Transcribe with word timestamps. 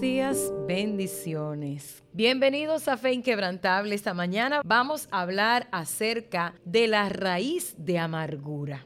Días, 0.00 0.52
bendiciones. 0.66 2.02
Bienvenidos 2.12 2.86
a 2.86 2.98
Fe 2.98 3.12
Inquebrantable. 3.12 3.94
Esta 3.94 4.12
mañana 4.12 4.60
vamos 4.62 5.08
a 5.10 5.22
hablar 5.22 5.68
acerca 5.72 6.54
de 6.66 6.86
la 6.86 7.08
raíz 7.08 7.74
de 7.78 7.98
amargura. 7.98 8.84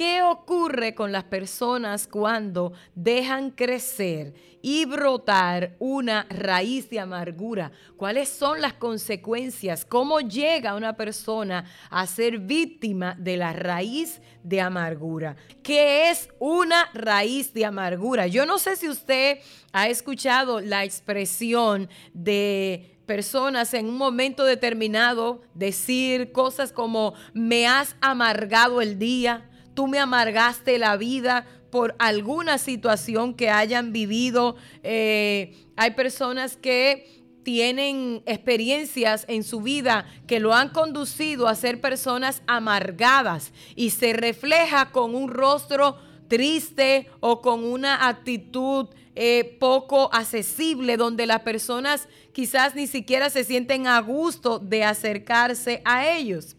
¿Qué 0.00 0.22
ocurre 0.22 0.94
con 0.94 1.12
las 1.12 1.24
personas 1.24 2.06
cuando 2.06 2.72
dejan 2.94 3.50
crecer 3.50 4.32
y 4.62 4.86
brotar 4.86 5.76
una 5.78 6.26
raíz 6.30 6.88
de 6.88 6.98
amargura? 6.98 7.70
¿Cuáles 7.98 8.30
son 8.30 8.62
las 8.62 8.72
consecuencias? 8.72 9.84
¿Cómo 9.84 10.20
llega 10.20 10.74
una 10.74 10.96
persona 10.96 11.66
a 11.90 12.06
ser 12.06 12.38
víctima 12.38 13.14
de 13.18 13.36
la 13.36 13.52
raíz 13.52 14.22
de 14.42 14.62
amargura? 14.62 15.36
¿Qué 15.62 16.08
es 16.08 16.30
una 16.38 16.88
raíz 16.94 17.52
de 17.52 17.66
amargura? 17.66 18.26
Yo 18.26 18.46
no 18.46 18.58
sé 18.58 18.76
si 18.76 18.88
usted 18.88 19.40
ha 19.70 19.88
escuchado 19.90 20.62
la 20.62 20.82
expresión 20.82 21.90
de 22.14 22.96
personas 23.04 23.74
en 23.74 23.86
un 23.86 23.98
momento 23.98 24.46
determinado 24.46 25.42
decir 25.52 26.32
cosas 26.32 26.72
como 26.72 27.12
me 27.34 27.66
has 27.66 27.96
amargado 28.00 28.80
el 28.80 28.98
día 28.98 29.49
tú 29.74 29.86
me 29.86 29.98
amargaste 29.98 30.78
la 30.78 30.96
vida 30.96 31.46
por 31.70 31.94
alguna 31.98 32.58
situación 32.58 33.34
que 33.34 33.50
hayan 33.50 33.92
vivido. 33.92 34.56
Eh, 34.82 35.54
hay 35.76 35.92
personas 35.92 36.56
que 36.56 37.20
tienen 37.42 38.22
experiencias 38.26 39.24
en 39.28 39.44
su 39.44 39.60
vida 39.60 40.06
que 40.26 40.40
lo 40.40 40.54
han 40.54 40.70
conducido 40.70 41.48
a 41.48 41.54
ser 41.54 41.80
personas 41.80 42.42
amargadas 42.46 43.52
y 43.74 43.90
se 43.90 44.12
refleja 44.12 44.90
con 44.90 45.14
un 45.14 45.30
rostro 45.30 45.96
triste 46.28 47.08
o 47.20 47.40
con 47.40 47.64
una 47.64 48.08
actitud 48.08 48.88
eh, 49.16 49.56
poco 49.58 50.12
accesible 50.12 50.96
donde 50.96 51.26
las 51.26 51.40
personas 51.40 52.08
quizás 52.32 52.74
ni 52.74 52.86
siquiera 52.86 53.30
se 53.30 53.44
sienten 53.44 53.86
a 53.86 54.00
gusto 54.00 54.58
de 54.58 54.84
acercarse 54.84 55.82
a 55.84 56.08
ellos. 56.08 56.56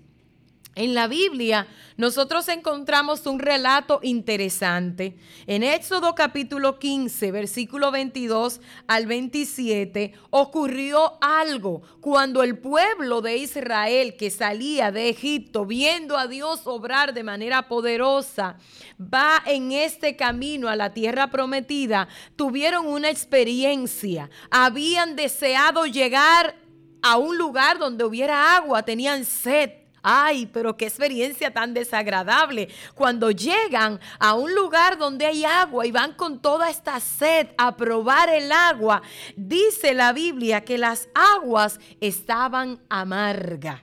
En 0.74 0.94
la 0.94 1.08
Biblia 1.08 1.68
nosotros 1.98 2.48
encontramos 2.48 3.26
un 3.26 3.40
relato 3.40 4.00
interesante. 4.04 5.18
En 5.46 5.64
Éxodo 5.64 6.16
capítulo 6.16 6.80
15, 6.80 7.30
versículo 7.32 7.92
22 7.92 8.62
al 8.88 9.06
27, 9.06 10.14
ocurrió 10.30 11.18
algo. 11.20 11.82
Cuando 12.00 12.42
el 12.42 12.58
pueblo 12.58 13.22
de 13.22 13.36
Israel 13.36 14.16
que 14.16 14.30
salía 14.30 14.94
de 14.94 15.10
Egipto, 15.10 15.66
viendo 15.66 16.18
a 16.18 16.28
Dios 16.28 16.62
obrar 16.64 17.14
de 17.14 17.24
manera 17.24 17.68
poderosa, 17.68 18.58
va 18.98 19.44
en 19.46 19.74
este 19.74 20.16
camino 20.16 20.70
a 20.70 20.78
la 20.78 20.94
tierra 20.94 21.30
prometida, 21.32 22.08
tuvieron 22.38 22.88
una 22.88 23.10
experiencia, 23.10 24.30
habían 24.50 25.18
deseado 25.18 25.86
llegar 25.86 26.56
a 27.02 27.18
un 27.18 27.38
lugar 27.38 27.78
donde 27.78 28.06
hubiera 28.06 28.56
agua, 28.56 28.84
tenían 28.84 29.26
sed 29.26 29.81
Ay, 30.04 30.48
pero 30.48 30.76
qué 30.78 30.86
experiencia 30.86 31.52
tan 31.52 31.74
desagradable 31.74 32.70
cuando 32.96 33.30
llegan 33.30 34.00
a 34.20 34.34
un 34.34 34.54
lugar 34.56 34.98
donde 34.98 35.26
hay 35.26 35.46
agua 35.46 35.86
y 35.86 35.92
van 35.92 36.14
con 36.14 36.42
toda 36.42 36.70
esta 36.70 37.00
sed 37.00 37.50
a 37.58 37.76
probar 37.78 38.30
el 38.30 38.52
agua. 38.52 39.02
Dice 39.36 39.94
la 39.94 40.12
Biblia 40.12 40.62
que 40.62 40.78
las 40.78 41.08
aguas 41.14 41.80
estaban 42.00 42.80
amargas. 42.90 43.82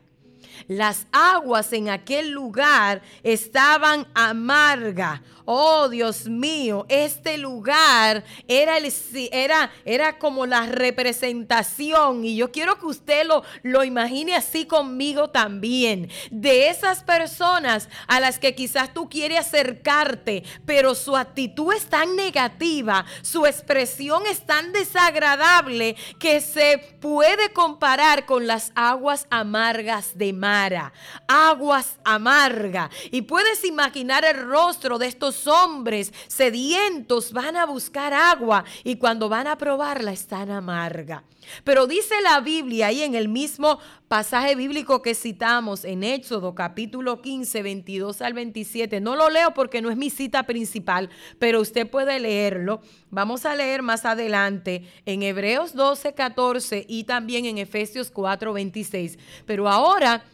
Las 0.67 1.07
aguas 1.13 1.73
en 1.73 1.89
aquel 1.89 2.31
lugar 2.31 3.01
estaban 3.23 4.07
amargas. 4.15 5.21
Oh 5.51 5.89
Dios 5.89 6.27
mío, 6.27 6.85
este 6.91 7.39
lugar 7.39 8.23
era, 8.49 8.77
el, 8.77 8.93
era, 9.33 9.73
era 9.87 10.19
como 10.19 10.45
la 10.45 10.67
representación, 10.67 12.23
y 12.23 12.37
yo 12.37 12.53
quiero 12.53 12.79
que 12.79 12.85
usted 12.85 13.27
lo, 13.27 13.43
lo 13.63 13.83
imagine 13.83 14.37
así 14.37 14.67
conmigo 14.67 15.31
también, 15.31 16.11
de 16.31 16.69
esas 16.69 17.03
personas 17.03 17.89
a 18.09 18.21
las 18.21 18.39
que 18.39 18.55
quizás 18.55 18.93
tú 18.93 19.09
quieres 19.09 19.39
acercarte, 19.39 20.45
pero 20.67 20.95
su 20.95 21.17
actitud 21.17 21.73
es 21.73 21.87
tan 21.87 22.15
negativa, 22.15 23.07
su 23.23 23.47
expresión 23.47 24.25
es 24.27 24.45
tan 24.45 24.75
desagradable 24.75 25.97
que 26.19 26.43
se 26.43 26.77
puede 27.01 27.55
comparar 27.55 28.27
con 28.27 28.47
las 28.47 28.71
aguas 28.75 29.27
amargas 29.31 30.19
de 30.19 30.35
Mara, 30.35 30.93
aguas 31.27 31.97
amargas. 32.05 32.91
Y 33.11 33.23
puedes 33.23 33.65
imaginar 33.65 34.27
el 34.27 34.47
rostro 34.47 34.99
de 34.99 35.07
estos 35.07 35.38
hombres 35.47 36.13
sedientos 36.27 37.33
van 37.33 37.57
a 37.57 37.67
buscar 37.67 38.13
agua 38.13 38.65
y 38.85 38.97
cuando 38.97 39.29
van 39.29 39.47
a 39.47 39.59
probarla 39.59 40.13
están 40.13 40.51
amarga. 40.51 41.25
Pero 41.65 41.87
dice 41.87 42.15
la 42.23 42.41
Biblia 42.41 42.89
ahí 42.89 43.03
en 43.03 43.15
el 43.15 43.29
mismo 43.29 43.79
pasaje 44.09 44.55
bíblico 44.55 45.03
que 45.03 45.15
citamos 45.15 45.85
en 45.85 46.03
Éxodo 46.03 46.55
capítulo 46.55 47.21
15, 47.23 47.63
22 47.63 48.23
al 48.23 48.35
27. 48.35 49.01
No 49.01 49.17
lo 49.17 49.31
leo 49.31 49.55
porque 49.55 49.83
no 49.83 49.91
es 49.91 49.97
mi 49.97 50.11
cita 50.11 50.45
principal, 50.45 51.11
pero 51.39 51.61
usted 51.61 51.89
puede 51.89 52.19
leerlo. 52.21 52.81
Vamos 53.11 53.47
a 53.47 53.55
leer 53.55 53.83
más 53.83 54.05
adelante 54.05 54.85
en 55.07 55.23
Hebreos 55.23 55.75
12, 55.75 56.15
14 56.15 56.85
y 56.89 57.05
también 57.05 57.47
en 57.47 57.59
Efesios 57.59 58.11
4, 58.11 58.53
26. 58.53 59.19
Pero 59.47 59.69
ahora 59.69 60.25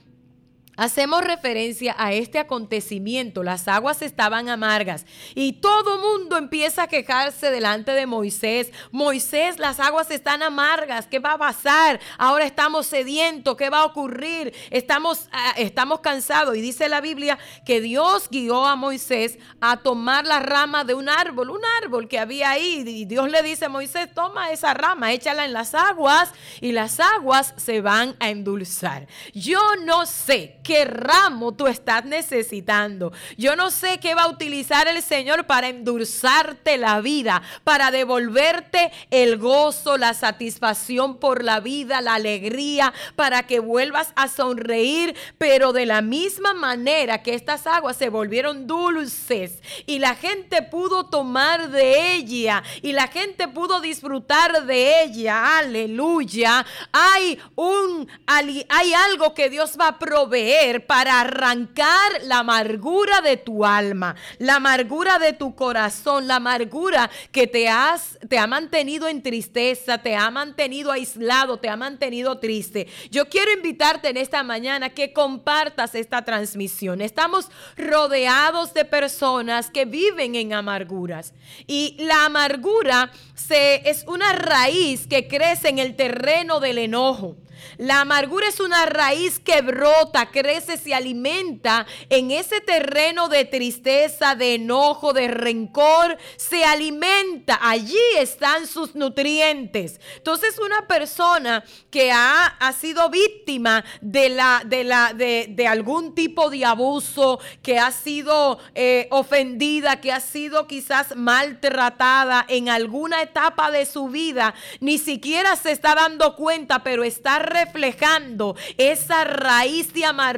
Hacemos 0.77 1.23
referencia 1.23 1.95
a 1.99 2.13
este 2.13 2.39
acontecimiento. 2.39 3.43
Las 3.43 3.69
aguas 3.69 4.03
estaban 4.03 4.49
amargas 4.49 5.07
y 5.35 5.55
todo 5.55 5.99
mundo 5.99 6.37
empieza 6.37 6.85
a 6.85 6.89
quejarse 6.89 7.51
delante 7.51 7.93
de 7.93 8.07
Moisés. 8.07 8.73
Moisés, 8.91 9.59
las 9.59 9.79
aguas 9.79 10.11
están 10.11 10.43
amargas. 10.43 11.07
¿Qué 11.07 11.21
va 11.21 11.33
a 11.33 11.39
pasar? 11.39 12.01
Ahora 12.19 12.45
estamos 12.45 12.87
sedientos. 12.87 13.57
¿Qué 13.57 13.71
va 13.71 13.81
a 13.81 13.85
ocurrir? 13.85 14.53
Estamos, 14.71 15.29
ah, 15.31 15.55
estamos 15.57 16.01
cansados. 16.01 16.57
Y 16.57 16.61
dice 16.61 16.89
la 16.89 17.01
Biblia 17.01 17.39
que 17.65 17.81
Dios 17.81 18.29
guió 18.29 18.67
a 18.67 18.75
Moisés 18.75 19.39
a 19.61 19.77
tomar 19.77 20.27
la 20.27 20.41
rama 20.41 20.83
de 20.83 20.95
un 20.95 21.09
árbol, 21.09 21.51
un 21.51 21.63
árbol 21.83 22.09
que 22.09 22.19
había 22.19 22.51
ahí. 22.51 22.83
Y 22.85 23.05
Dios 23.05 23.31
le 23.31 23.43
dice 23.43 23.67
a 23.67 23.69
Moisés, 23.69 24.13
toma 24.13 24.51
esa 24.51 24.75
rama, 24.75 25.13
échala 25.13 25.45
en 25.45 25.53
las 25.53 25.75
aguas 25.75 26.33
y 26.61 26.73
las 26.73 26.99
aguas 26.99 27.55
se 27.57 27.81
van 27.81 28.17
a 28.19 28.31
endulzar. 28.31 29.07
Yo 29.33 29.61
no 29.85 30.07
sé 30.07 30.59
qué 30.65 30.85
ramo 30.87 31.53
tú 31.53 31.69
estás 31.69 32.05
necesitando. 32.05 33.13
Yo 33.37 33.55
no 33.55 33.71
sé 33.71 34.01
qué 34.01 34.15
va 34.15 34.23
a 34.23 34.29
utilizar 34.29 34.89
el 34.89 35.01
Señor 35.03 35.47
para 35.47 35.69
endulzarte 35.69 36.77
la 36.79 37.01
vida, 37.01 37.43
para 37.63 37.93
devolverte 37.93 38.91
el 39.11 39.39
gozo, 39.39 39.97
la 39.99 40.15
satisfacción 40.15 41.19
por 41.19 41.45
la 41.45 41.61
vida, 41.61 42.01
la 42.01 42.15
alegría, 42.15 42.93
para 43.15 43.47
que 43.47 43.61
vuelvas 43.61 44.13
a 44.17 44.27
sonreír, 44.27 45.15
pero 45.39 45.73
de 45.73 45.87
la 45.87 46.03
misma 46.03 46.55
manera 46.55 47.23
que 47.23 47.35
estas 47.35 47.67
aguas 47.67 47.97
se 47.97 48.09
volvieron 48.09 48.67
dulces 48.67 49.61
y 49.87 49.99
la 49.99 50.15
gente 50.15 50.63
pudo 50.63 51.07
tomar 51.07 51.69
de 51.69 52.15
ella 52.15 52.63
y 52.81 52.93
la 52.93 53.09
gente 53.09 53.47
pudo 53.47 53.81
disfrutar 53.81 54.65
de 54.65 55.03
ella. 55.03 55.59
Aleluya. 55.59 56.65
Hay 56.91 57.39
un 57.55 58.09
hay 58.27 58.95
algo 59.11 59.35
que 59.35 59.51
Dios 59.51 59.77
va 59.79 59.89
a 59.89 59.99
proveer 59.99 60.54
para 60.87 61.21
arrancar 61.21 62.25
la 62.25 62.39
amargura 62.39 63.21
de 63.21 63.37
tu 63.37 63.65
alma, 63.65 64.15
la 64.39 64.57
amargura 64.57 65.19
de 65.19 65.33
tu 65.33 65.55
corazón, 65.55 66.27
la 66.27 66.37
amargura 66.37 67.11
que 67.33 67.47
te 67.47 67.69
has 67.69 68.19
te 68.29 68.39
ha 68.39 68.47
mantenido 68.47 69.09
en 69.09 69.23
tristeza, 69.23 69.99
te 69.99 70.17
ha 70.17 70.31
mantenido 70.31 70.93
aislado, 70.93 71.59
te 71.59 71.69
ha 71.69 71.77
mantenido 71.77 72.39
triste. 72.39 72.89
Yo 73.11 73.29
quiero 73.29 73.53
invitarte 73.53 74.09
en 74.09 74.17
esta 74.17 74.43
mañana 74.43 74.91
que 74.91 75.13
compartas 75.13 75.95
esta 75.95 76.25
transmisión. 76.25 77.01
Estamos 77.01 77.51
rodeados 77.77 78.75
de 78.75 78.85
personas 78.85 79.71
que 79.71 79.85
viven 79.85 80.35
en 80.35 80.53
amarguras 80.53 81.35
y 81.67 81.97
la 81.99 82.27
amargura 82.27 83.11
se, 83.35 83.89
es 83.89 84.05
una 84.07 84.33
raíz 84.33 85.07
que 85.07 85.29
crece 85.29 85.69
en 85.69 85.79
el 85.79 85.97
terreno 85.97 86.61
del 86.61 86.79
enojo. 86.79 87.37
La 87.79 88.01
amargura 88.03 88.49
es 88.49 88.61
una 88.61 88.87
raíz 88.87 89.39
que 89.39 89.63
brota, 89.63 90.31
se 90.77 90.95
alimenta 90.95 91.87
en 92.11 92.31
ese 92.31 92.61
terreno 92.61 93.29
de 93.29 93.45
tristeza, 93.45 94.35
de 94.35 94.55
enojo, 94.55 95.13
de 95.13 95.29
rencor. 95.29 96.19
Se 96.37 96.65
alimenta. 96.65 97.59
Allí 97.63 97.97
están 98.19 98.67
sus 98.67 98.95
nutrientes. 98.95 100.01
Entonces 100.17 100.59
una 100.59 100.87
persona 100.87 101.65
que 101.91 102.13
ha, 102.13 102.47
ha 102.47 102.73
sido 102.73 103.09
víctima 103.09 103.85
de, 104.01 104.29
la, 104.29 104.63
de, 104.67 104.85
la, 104.85 105.13
de, 105.15 105.47
de, 105.49 105.67
algún 105.67 106.15
tipo 106.15 106.51
de 106.51 106.65
abuso, 106.65 107.41
que 107.63 107.79
ha 107.79 107.91
sido 107.91 108.59
eh, 108.75 109.09
ofendida, 109.11 110.01
que 110.01 110.13
ha 110.13 110.21
sido 110.21 110.67
quizás 110.67 111.17
maltratada 111.17 112.45
en 112.49 112.69
alguna 112.69 113.23
etapa 113.23 113.71
de 113.71 113.87
su 113.87 114.09
vida, 114.09 114.55
ni 114.81 114.99
siquiera 114.99 115.57
se 115.57 115.71
está 115.71 115.95
dando 115.95 116.37
cuenta, 116.37 116.83
pero 116.83 117.05
está 117.05 117.39
reflejando 117.39 118.57
esa 118.77 119.25
raíz 119.25 119.93
de 119.95 120.05
amargura 120.05 120.34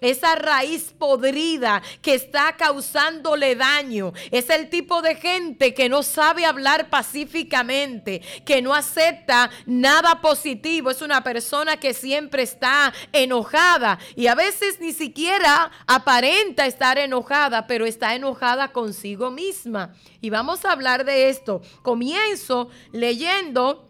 esa 0.00 0.34
raíz 0.34 0.94
podrida 0.98 1.82
que 2.02 2.14
está 2.14 2.56
causándole 2.56 3.54
daño. 3.54 4.12
Es 4.30 4.50
el 4.50 4.68
tipo 4.70 5.02
de 5.02 5.16
gente 5.16 5.74
que 5.74 5.88
no 5.88 6.02
sabe 6.02 6.44
hablar 6.44 6.90
pacíficamente, 6.90 8.22
que 8.44 8.62
no 8.62 8.74
acepta 8.74 9.50
nada 9.66 10.20
positivo. 10.20 10.90
Es 10.90 11.02
una 11.02 11.22
persona 11.22 11.78
que 11.78 11.94
siempre 11.94 12.42
está 12.42 12.92
enojada 13.12 13.98
y 14.16 14.26
a 14.26 14.34
veces 14.34 14.80
ni 14.80 14.92
siquiera 14.92 15.70
aparenta 15.86 16.66
estar 16.66 16.98
enojada, 16.98 17.66
pero 17.66 17.86
está 17.86 18.14
enojada 18.14 18.72
consigo 18.72 19.30
misma. 19.30 19.94
Y 20.20 20.30
vamos 20.30 20.64
a 20.64 20.72
hablar 20.72 21.04
de 21.04 21.28
esto. 21.28 21.62
Comienzo 21.82 22.70
leyendo 22.92 23.87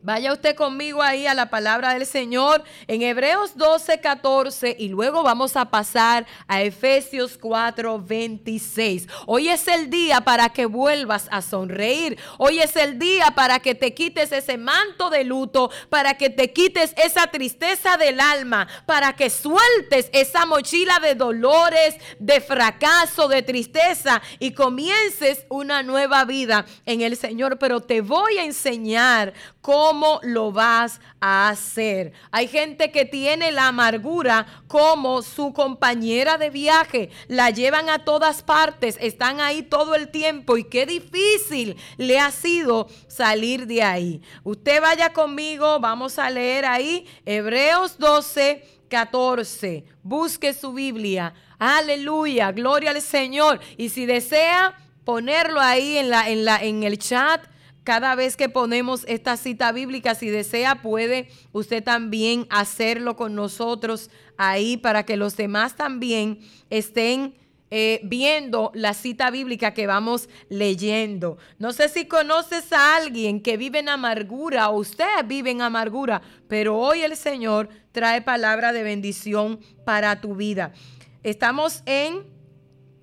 Vaya 0.00 0.32
usted 0.32 0.54
conmigo 0.54 1.02
ahí 1.02 1.26
a 1.26 1.34
la 1.34 1.50
palabra 1.50 1.94
del 1.94 2.06
Señor 2.06 2.62
en 2.86 3.02
Hebreos 3.02 3.56
12, 3.56 4.00
14 4.00 4.76
y 4.78 4.90
luego 4.90 5.24
vamos 5.24 5.56
a 5.56 5.70
pasar 5.70 6.24
a 6.46 6.62
Efesios 6.62 7.36
4, 7.36 8.00
26. 8.00 9.08
Hoy 9.26 9.48
es 9.48 9.66
el 9.66 9.90
día 9.90 10.20
para 10.20 10.50
que 10.50 10.66
vuelvas 10.66 11.26
a 11.32 11.42
sonreír. 11.42 12.16
Hoy 12.38 12.60
es 12.60 12.76
el 12.76 13.00
día 13.00 13.32
para 13.34 13.58
que 13.58 13.74
te 13.74 13.92
quites 13.92 14.30
ese 14.30 14.56
manto 14.56 15.10
de 15.10 15.24
luto, 15.24 15.68
para 15.88 16.14
que 16.14 16.30
te 16.30 16.52
quites 16.52 16.94
esa 16.96 17.26
tristeza 17.26 17.96
del 17.96 18.20
alma, 18.20 18.68
para 18.86 19.16
que 19.16 19.30
sueltes 19.30 20.10
esa 20.12 20.46
mochila 20.46 21.00
de 21.00 21.16
dolores, 21.16 21.96
de 22.20 22.40
fracaso, 22.40 23.26
de 23.26 23.42
tristeza 23.42 24.22
y 24.38 24.52
comiences 24.52 25.44
una 25.48 25.82
nueva 25.82 26.24
vida 26.24 26.66
en 26.86 27.00
el 27.00 27.16
Señor. 27.16 27.58
Pero 27.58 27.80
te 27.80 28.00
voy 28.00 28.38
a 28.38 28.44
enseñar 28.44 29.34
cómo 29.60 29.87
lo 30.22 30.52
vas 30.52 31.00
a 31.20 31.48
hacer. 31.48 32.12
Hay 32.30 32.48
gente 32.48 32.90
que 32.90 33.04
tiene 33.04 33.50
la 33.52 33.68
amargura 33.68 34.46
como 34.66 35.22
su 35.22 35.52
compañera 35.52 36.38
de 36.38 36.50
viaje, 36.50 37.10
la 37.28 37.50
llevan 37.50 37.88
a 37.88 38.04
todas 38.04 38.42
partes, 38.42 38.96
están 39.00 39.40
ahí 39.40 39.62
todo 39.62 39.94
el 39.94 40.08
tiempo 40.08 40.56
y 40.56 40.64
qué 40.64 40.86
difícil 40.86 41.76
le 41.96 42.18
ha 42.18 42.30
sido 42.30 42.88
salir 43.06 43.66
de 43.66 43.82
ahí. 43.82 44.22
Usted 44.44 44.80
vaya 44.80 45.12
conmigo, 45.12 45.80
vamos 45.80 46.18
a 46.18 46.30
leer 46.30 46.64
ahí 46.64 47.06
Hebreos 47.24 47.98
12, 47.98 48.64
14. 48.88 49.84
Busque 50.02 50.52
su 50.52 50.72
Biblia. 50.72 51.34
Aleluya, 51.58 52.52
gloria 52.52 52.90
al 52.90 53.02
Señor. 53.02 53.60
Y 53.76 53.88
si 53.88 54.06
desea 54.06 54.74
ponerlo 55.04 55.60
ahí 55.60 55.96
en, 55.96 56.10
la, 56.10 56.28
en, 56.28 56.44
la, 56.44 56.58
en 56.58 56.82
el 56.82 56.98
chat, 56.98 57.42
cada 57.88 58.14
vez 58.14 58.36
que 58.36 58.50
ponemos 58.50 59.06
esta 59.08 59.38
cita 59.38 59.72
bíblica, 59.72 60.14
si 60.14 60.28
desea, 60.28 60.82
puede 60.82 61.30
usted 61.52 61.82
también 61.82 62.46
hacerlo 62.50 63.16
con 63.16 63.34
nosotros 63.34 64.10
ahí 64.36 64.76
para 64.76 65.06
que 65.06 65.16
los 65.16 65.38
demás 65.38 65.74
también 65.74 66.38
estén 66.68 67.34
eh, 67.70 68.00
viendo 68.04 68.72
la 68.74 68.92
cita 68.92 69.30
bíblica 69.30 69.72
que 69.72 69.86
vamos 69.86 70.28
leyendo. 70.50 71.38
No 71.58 71.72
sé 71.72 71.88
si 71.88 72.04
conoces 72.04 72.74
a 72.74 72.96
alguien 72.96 73.40
que 73.40 73.56
vive 73.56 73.78
en 73.78 73.88
amargura 73.88 74.68
o 74.68 74.80
usted 74.80 75.24
vive 75.24 75.50
en 75.50 75.62
amargura, 75.62 76.20
pero 76.46 76.76
hoy 76.76 77.00
el 77.00 77.16
Señor 77.16 77.70
trae 77.92 78.20
palabra 78.20 78.74
de 78.74 78.82
bendición 78.82 79.60
para 79.86 80.20
tu 80.20 80.34
vida. 80.34 80.74
Estamos 81.22 81.82
en 81.86 82.26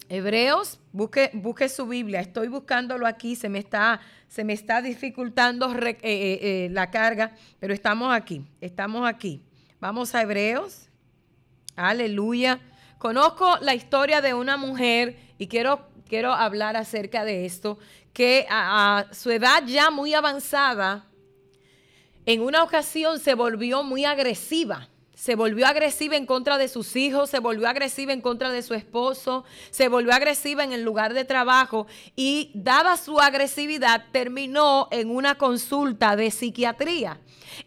Hebreos, 0.09 0.79
busque, 0.95 1.29
busque 1.33 1.67
su 1.67 1.85
Biblia, 1.85 2.21
estoy 2.21 2.47
buscándolo 2.47 3.05
aquí, 3.05 3.35
se 3.35 3.49
me 3.49 3.59
está 3.59 3.99
se 4.29 4.43
me 4.43 4.53
está 4.53 4.81
dificultando 4.81 5.71
eh, 5.73 5.89
eh, 5.89 5.97
eh, 6.01 6.69
la 6.71 6.89
carga, 6.89 7.33
pero 7.59 7.73
estamos 7.73 8.13
aquí, 8.13 8.43
estamos 8.59 9.07
aquí. 9.07 9.41
Vamos 9.79 10.15
a 10.15 10.21
Hebreos. 10.21 10.87
Aleluya. 11.75 12.59
Conozco 12.97 13.57
la 13.61 13.75
historia 13.75 14.21
de 14.21 14.33
una 14.33 14.57
mujer 14.57 15.17
y 15.37 15.47
quiero, 15.47 15.87
quiero 16.07 16.33
hablar 16.33 16.75
acerca 16.75 17.23
de 17.23 17.45
esto, 17.45 17.77
que 18.13 18.47
a 18.49 19.05
su 19.11 19.31
edad 19.31 19.63
ya 19.65 19.89
muy 19.89 20.13
avanzada, 20.13 21.05
en 22.25 22.41
una 22.41 22.63
ocasión 22.63 23.19
se 23.19 23.35
volvió 23.35 23.83
muy 23.83 24.03
agresiva 24.05 24.89
se 25.15 25.35
volvió 25.35 25.65
agresiva 25.65 26.17
en 26.17 26.25
contra 26.25 26.57
de 26.57 26.67
sus 26.67 26.95
hijos, 26.95 27.29
se 27.29 27.39
volvió 27.39 27.67
agresiva 27.67 28.13
en 28.13 28.21
contra 28.21 28.51
de 28.51 28.61
su 28.61 28.73
esposo, 28.73 29.45
se 29.71 29.87
volvió 29.87 30.13
agresiva 30.13 30.63
en 30.63 30.73
el 30.73 30.83
lugar 30.83 31.13
de 31.13 31.25
trabajo 31.25 31.87
y 32.15 32.51
dada 32.53 32.97
su 32.97 33.19
agresividad 33.19 34.05
terminó 34.11 34.87
en 34.91 35.09
una 35.09 35.35
consulta 35.35 36.15
de 36.15 36.31
psiquiatría. 36.31 37.19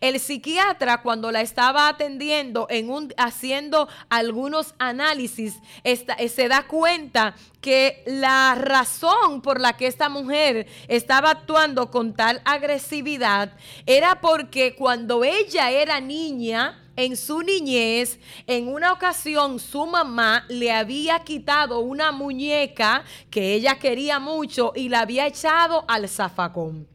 El 0.03 0.21
psiquiatra 0.21 1.01
cuando 1.01 1.33
la 1.33 1.41
estaba 1.41 1.89
atendiendo, 1.89 2.67
en 2.69 2.91
un, 2.91 3.15
haciendo 3.17 3.89
algunos 4.11 4.75
análisis, 4.79 5.55
eh, 5.85 6.29
se 6.29 6.49
da 6.49 6.67
cuenta 6.67 7.35
que 7.63 8.03
la 8.07 8.55
razón 8.55 9.41
por 9.41 9.61
la 9.61 9.77
que 9.77 9.87
esta 9.87 10.11
mujer 10.11 10.67
estaba 10.89 11.31
actuando 11.31 11.91
con 11.91 12.15
tal 12.15 12.43
agresividad 12.45 13.53
era 13.87 14.21
porque 14.21 14.75
cuando 14.75 15.25
ella 15.25 15.71
era 15.71 16.01
niña, 16.01 16.85
en 16.99 17.17
su 17.17 17.43
niñez, 17.43 18.19
en 18.49 18.67
una 18.67 18.93
ocasión 18.93 19.61
su 19.61 19.87
mamá 19.87 20.45
le 20.49 20.73
había 20.73 21.21
quitado 21.21 21.79
una 21.79 22.11
muñeca 22.11 23.05
que 23.31 23.55
ella 23.55 23.79
quería 23.79 24.19
mucho 24.19 24.73
y 24.75 24.89
la 24.89 25.01
había 25.01 25.29
echado 25.29 25.85
al 25.87 26.09
zafacón. 26.09 26.89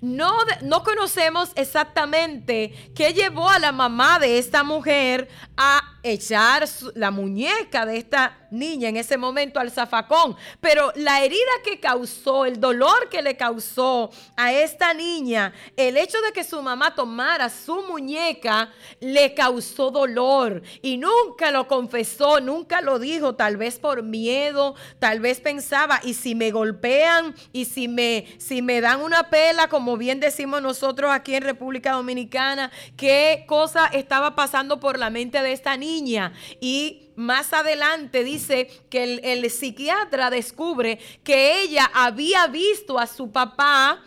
No, 0.00 0.32
no, 0.62 0.82
conocemos 0.82 1.52
exactamente 1.54 2.90
qué 2.94 3.12
llevó 3.12 3.48
a 3.48 3.60
la 3.60 3.70
mamá 3.70 4.18
de 4.18 4.38
esta 4.38 4.64
mujer 4.64 5.28
a 5.56 5.80
echar 6.02 6.64
la 6.94 7.12
muñeca 7.12 7.86
de 7.86 7.98
esta 7.98 8.45
niña 8.50 8.88
en 8.88 8.96
ese 8.96 9.16
momento 9.16 9.60
al 9.60 9.70
zafacón. 9.70 10.36
Pero 10.60 10.92
la 10.96 11.22
herida 11.22 11.38
que 11.64 11.80
causó, 11.80 12.44
el 12.44 12.60
dolor 12.60 13.08
que 13.08 13.22
le 13.22 13.36
causó 13.36 14.10
a 14.36 14.52
esta 14.52 14.94
niña, 14.94 15.52
el 15.76 15.96
hecho 15.96 16.20
de 16.22 16.32
que 16.32 16.44
su 16.44 16.62
mamá 16.62 16.94
tomara 16.94 17.48
su 17.48 17.82
muñeca, 17.82 18.70
le 19.00 19.34
causó 19.34 19.90
dolor. 19.90 20.62
Y 20.82 20.96
nunca 20.96 21.50
lo 21.50 21.66
confesó, 21.68 22.40
nunca 22.40 22.80
lo 22.80 22.98
dijo, 22.98 23.34
tal 23.34 23.56
vez 23.56 23.78
por 23.78 24.02
miedo, 24.02 24.74
tal 24.98 25.20
vez 25.20 25.40
pensaba, 25.40 26.00
y 26.02 26.14
si 26.14 26.34
me 26.34 26.50
golpean, 26.50 27.34
y 27.52 27.64
si 27.64 27.88
me, 27.88 28.26
si 28.38 28.62
me 28.62 28.80
dan 28.80 29.00
una 29.00 29.30
pela, 29.30 29.68
como 29.68 29.96
bien 29.96 30.20
decimos 30.20 30.62
nosotros 30.62 31.10
aquí 31.12 31.34
en 31.34 31.42
República 31.42 31.92
Dominicana, 31.92 32.70
qué 32.96 33.44
cosa 33.46 33.86
estaba 33.86 34.34
pasando 34.34 34.80
por 34.80 34.98
la 34.98 35.10
mente 35.10 35.42
de 35.42 35.52
esta 35.52 35.76
niña 35.76 36.32
y 36.60 37.05
más 37.16 37.52
adelante 37.52 38.22
dice 38.22 38.68
que 38.90 39.20
el, 39.22 39.50
psiquiatra 39.50 40.30
descubre 40.30 40.98
que 41.24 41.62
ella 41.62 41.90
había 41.94 42.46
visto 42.46 42.98
a 42.98 43.06
su 43.06 43.32
papá 43.32 44.02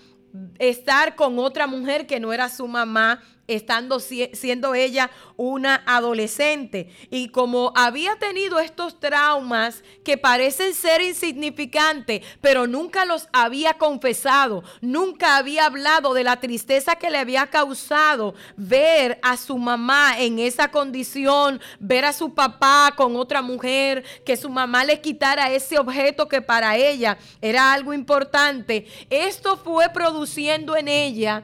estar 0.59 1.15
con 1.15 1.39
otra 1.39 1.67
mujer 1.67 2.05
que 2.05 2.19
no 2.19 2.31
era 2.31 2.49
su 2.49 2.67
mamá 2.67 3.21
estando 3.50 4.00
siendo 4.00 4.75
ella 4.75 5.10
una 5.36 5.84
adolescente. 5.86 6.89
Y 7.10 7.29
como 7.29 7.74
había 7.75 8.15
tenido 8.18 8.60
estos 8.60 9.00
traumas 9.00 9.84
que 10.03 10.18
parecen 10.18 10.74
ser 10.74 11.01
insignificantes, 11.01 12.22
pero 12.41 12.68
nunca 12.68 13.06
los 13.06 13.27
había 13.34 13.75
confesado, 13.75 14.63
nunca 14.82 15.38
había 15.38 15.65
hablado 15.65 16.13
de 16.13 16.24
la 16.24 16.39
tristeza 16.39 16.96
que 16.96 17.10
le 17.10 17.18
había 17.18 17.48
causado 17.48 18.34
ver 18.56 19.20
a 19.22 19.38
su 19.38 19.58
mamá 19.58 20.20
en 20.20 20.39
esa 20.39 20.72
condición, 20.72 21.60
ver 21.79 22.06
a 22.06 22.13
su 22.13 22.34
papá 22.34 22.94
con 22.96 23.15
otra 23.15 23.41
mujer, 23.41 24.03
que 24.25 24.38
su 24.38 24.50
mamá 24.50 24.84
le 24.84 25.01
quitara 25.01 25.51
ese 25.51 25.79
objeto 25.79 26.27
que 26.27 26.41
para 26.41 26.75
ella 26.77 27.18
era 27.41 27.74
algo 27.74 27.94
importante. 27.94 28.86
Esto 29.10 29.58
fue 29.58 29.89
produciendo 29.89 30.75
en 30.77 30.88
ella 30.88 31.44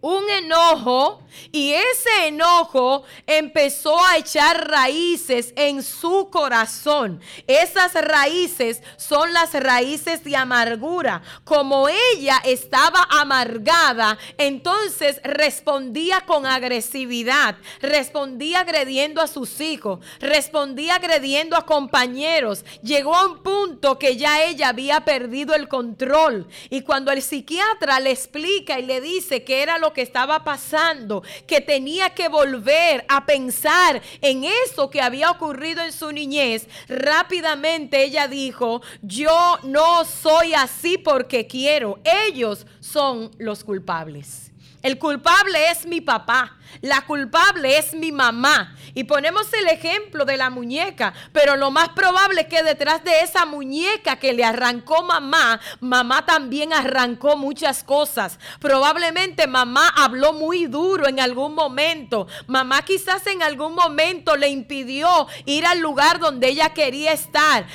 un 0.00 0.28
enojo 0.30 1.22
y 1.52 1.72
ese 1.72 2.28
enojo 2.28 3.04
empezó 3.26 4.02
a 4.04 4.16
echar 4.16 4.68
raíces 4.68 5.52
en 5.56 5.82
su 5.82 6.28
corazón. 6.30 7.20
Esas 7.46 7.94
raíces 7.94 8.82
son 8.96 9.32
las 9.32 9.52
raíces 9.54 10.24
de 10.24 10.36
amargura. 10.36 11.22
Como 11.44 11.88
ella 11.88 12.40
estaba 12.44 13.06
amargada, 13.10 14.18
entonces 14.38 15.20
respondía 15.22 16.22
con 16.22 16.46
agresividad, 16.46 17.56
respondía 17.80 18.60
agrediendo 18.60 19.20
a 19.20 19.26
sus 19.26 19.60
hijos, 19.60 20.00
respondía 20.20 20.96
agrediendo 20.96 21.56
a 21.56 21.66
compañeros. 21.66 22.64
Llegó 22.82 23.14
a 23.14 23.26
un 23.26 23.42
punto 23.42 23.98
que 23.98 24.16
ya 24.16 24.44
ella 24.44 24.68
había 24.68 25.04
perdido 25.04 25.54
el 25.54 25.68
control. 25.68 26.48
Y 26.70 26.82
cuando 26.82 27.12
el 27.12 27.22
psiquiatra 27.22 28.00
le 28.00 28.10
explica 28.10 28.78
y 28.78 28.86
le 28.86 29.00
dice 29.00 29.44
que 29.44 29.62
era 29.62 29.78
lo 29.78 29.89
que 29.92 30.02
estaba 30.02 30.44
pasando, 30.44 31.22
que 31.46 31.60
tenía 31.60 32.10
que 32.10 32.28
volver 32.28 33.04
a 33.08 33.26
pensar 33.26 34.02
en 34.20 34.44
eso 34.44 34.90
que 34.90 35.00
había 35.00 35.30
ocurrido 35.30 35.82
en 35.82 35.92
su 35.92 36.12
niñez, 36.12 36.66
rápidamente 36.88 38.02
ella 38.02 38.28
dijo, 38.28 38.82
yo 39.02 39.58
no 39.62 40.04
soy 40.04 40.54
así 40.54 40.98
porque 40.98 41.46
quiero, 41.46 41.98
ellos 42.04 42.66
son 42.80 43.30
los 43.38 43.64
culpables. 43.64 44.50
El 44.82 44.98
culpable 44.98 45.70
es 45.70 45.84
mi 45.84 46.00
papá. 46.00 46.56
La 46.80 47.02
culpable 47.02 47.78
es 47.78 47.94
mi 47.94 48.12
mamá. 48.12 48.74
Y 48.94 49.04
ponemos 49.04 49.52
el 49.52 49.66
ejemplo 49.68 50.24
de 50.24 50.36
la 50.36 50.50
muñeca, 50.50 51.14
pero 51.32 51.56
lo 51.56 51.70
más 51.70 51.90
probable 51.90 52.42
es 52.42 52.46
que 52.48 52.62
detrás 52.62 53.04
de 53.04 53.20
esa 53.20 53.46
muñeca 53.46 54.16
que 54.16 54.32
le 54.32 54.44
arrancó 54.44 55.02
mamá, 55.02 55.60
mamá 55.80 56.26
también 56.26 56.72
arrancó 56.72 57.36
muchas 57.36 57.84
cosas. 57.84 58.38
Probablemente 58.60 59.46
mamá 59.46 59.88
habló 59.96 60.32
muy 60.32 60.66
duro 60.66 61.08
en 61.08 61.20
algún 61.20 61.54
momento. 61.54 62.26
Mamá 62.46 62.82
quizás 62.82 63.26
en 63.26 63.42
algún 63.42 63.74
momento 63.74 64.36
le 64.36 64.48
impidió 64.48 65.28
ir 65.44 65.66
al 65.66 65.78
lugar 65.80 66.18
donde 66.18 66.48
ella 66.48 66.70
quería 66.70 67.12
estar. 67.12 67.66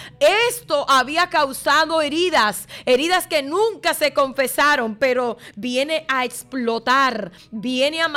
Esto 0.49 0.85
había 0.89 1.29
causado 1.29 2.01
heridas, 2.01 2.67
heridas 2.85 3.27
que 3.27 3.41
nunca 3.41 3.93
se 3.93 4.13
confesaron, 4.13 4.95
pero 4.95 5.37
viene 5.55 6.05
a 6.07 6.25
explotar, 6.25 7.31
viene 7.51 8.01
a 8.01 8.07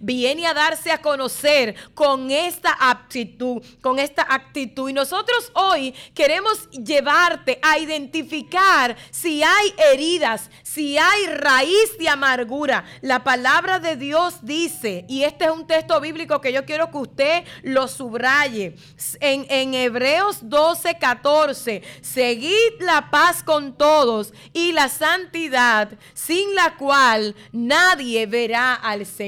viene 0.00 0.46
a 0.46 0.54
darse 0.54 0.90
a 0.90 1.00
conocer 1.00 1.74
con 1.94 2.30
esta 2.30 2.76
actitud, 2.78 3.62
con 3.80 3.98
esta 3.98 4.26
actitud. 4.28 4.88
Y 4.88 4.92
nosotros 4.92 5.50
hoy 5.54 5.94
queremos 6.14 6.68
llevarte 6.70 7.58
a 7.62 7.78
identificar 7.78 8.96
si 9.10 9.42
hay 9.42 9.74
heridas, 9.92 10.50
si 10.62 10.98
hay 10.98 11.26
raíz 11.26 11.98
de 11.98 12.08
amargura. 12.08 12.84
La 13.00 13.22
palabra 13.24 13.78
de 13.78 13.96
Dios 13.96 14.38
dice, 14.42 15.04
y 15.08 15.22
este 15.24 15.44
es 15.44 15.50
un 15.50 15.66
texto 15.66 16.00
bíblico 16.00 16.40
que 16.40 16.52
yo 16.52 16.64
quiero 16.64 16.90
que 16.90 16.98
usted 16.98 17.44
lo 17.62 17.88
subraye, 17.88 18.76
en, 19.20 19.46
en 19.48 19.74
Hebreos 19.74 20.38
12, 20.42 20.98
14, 20.98 21.82
seguid 22.00 22.80
la 22.80 23.10
paz 23.10 23.42
con 23.42 23.76
todos 23.76 24.32
y 24.52 24.72
la 24.72 24.88
santidad, 24.88 25.90
sin 26.14 26.54
la 26.54 26.76
cual 26.76 27.34
nadie 27.52 28.26
verá 28.26 28.74
al 28.74 29.06
Señor. 29.06 29.19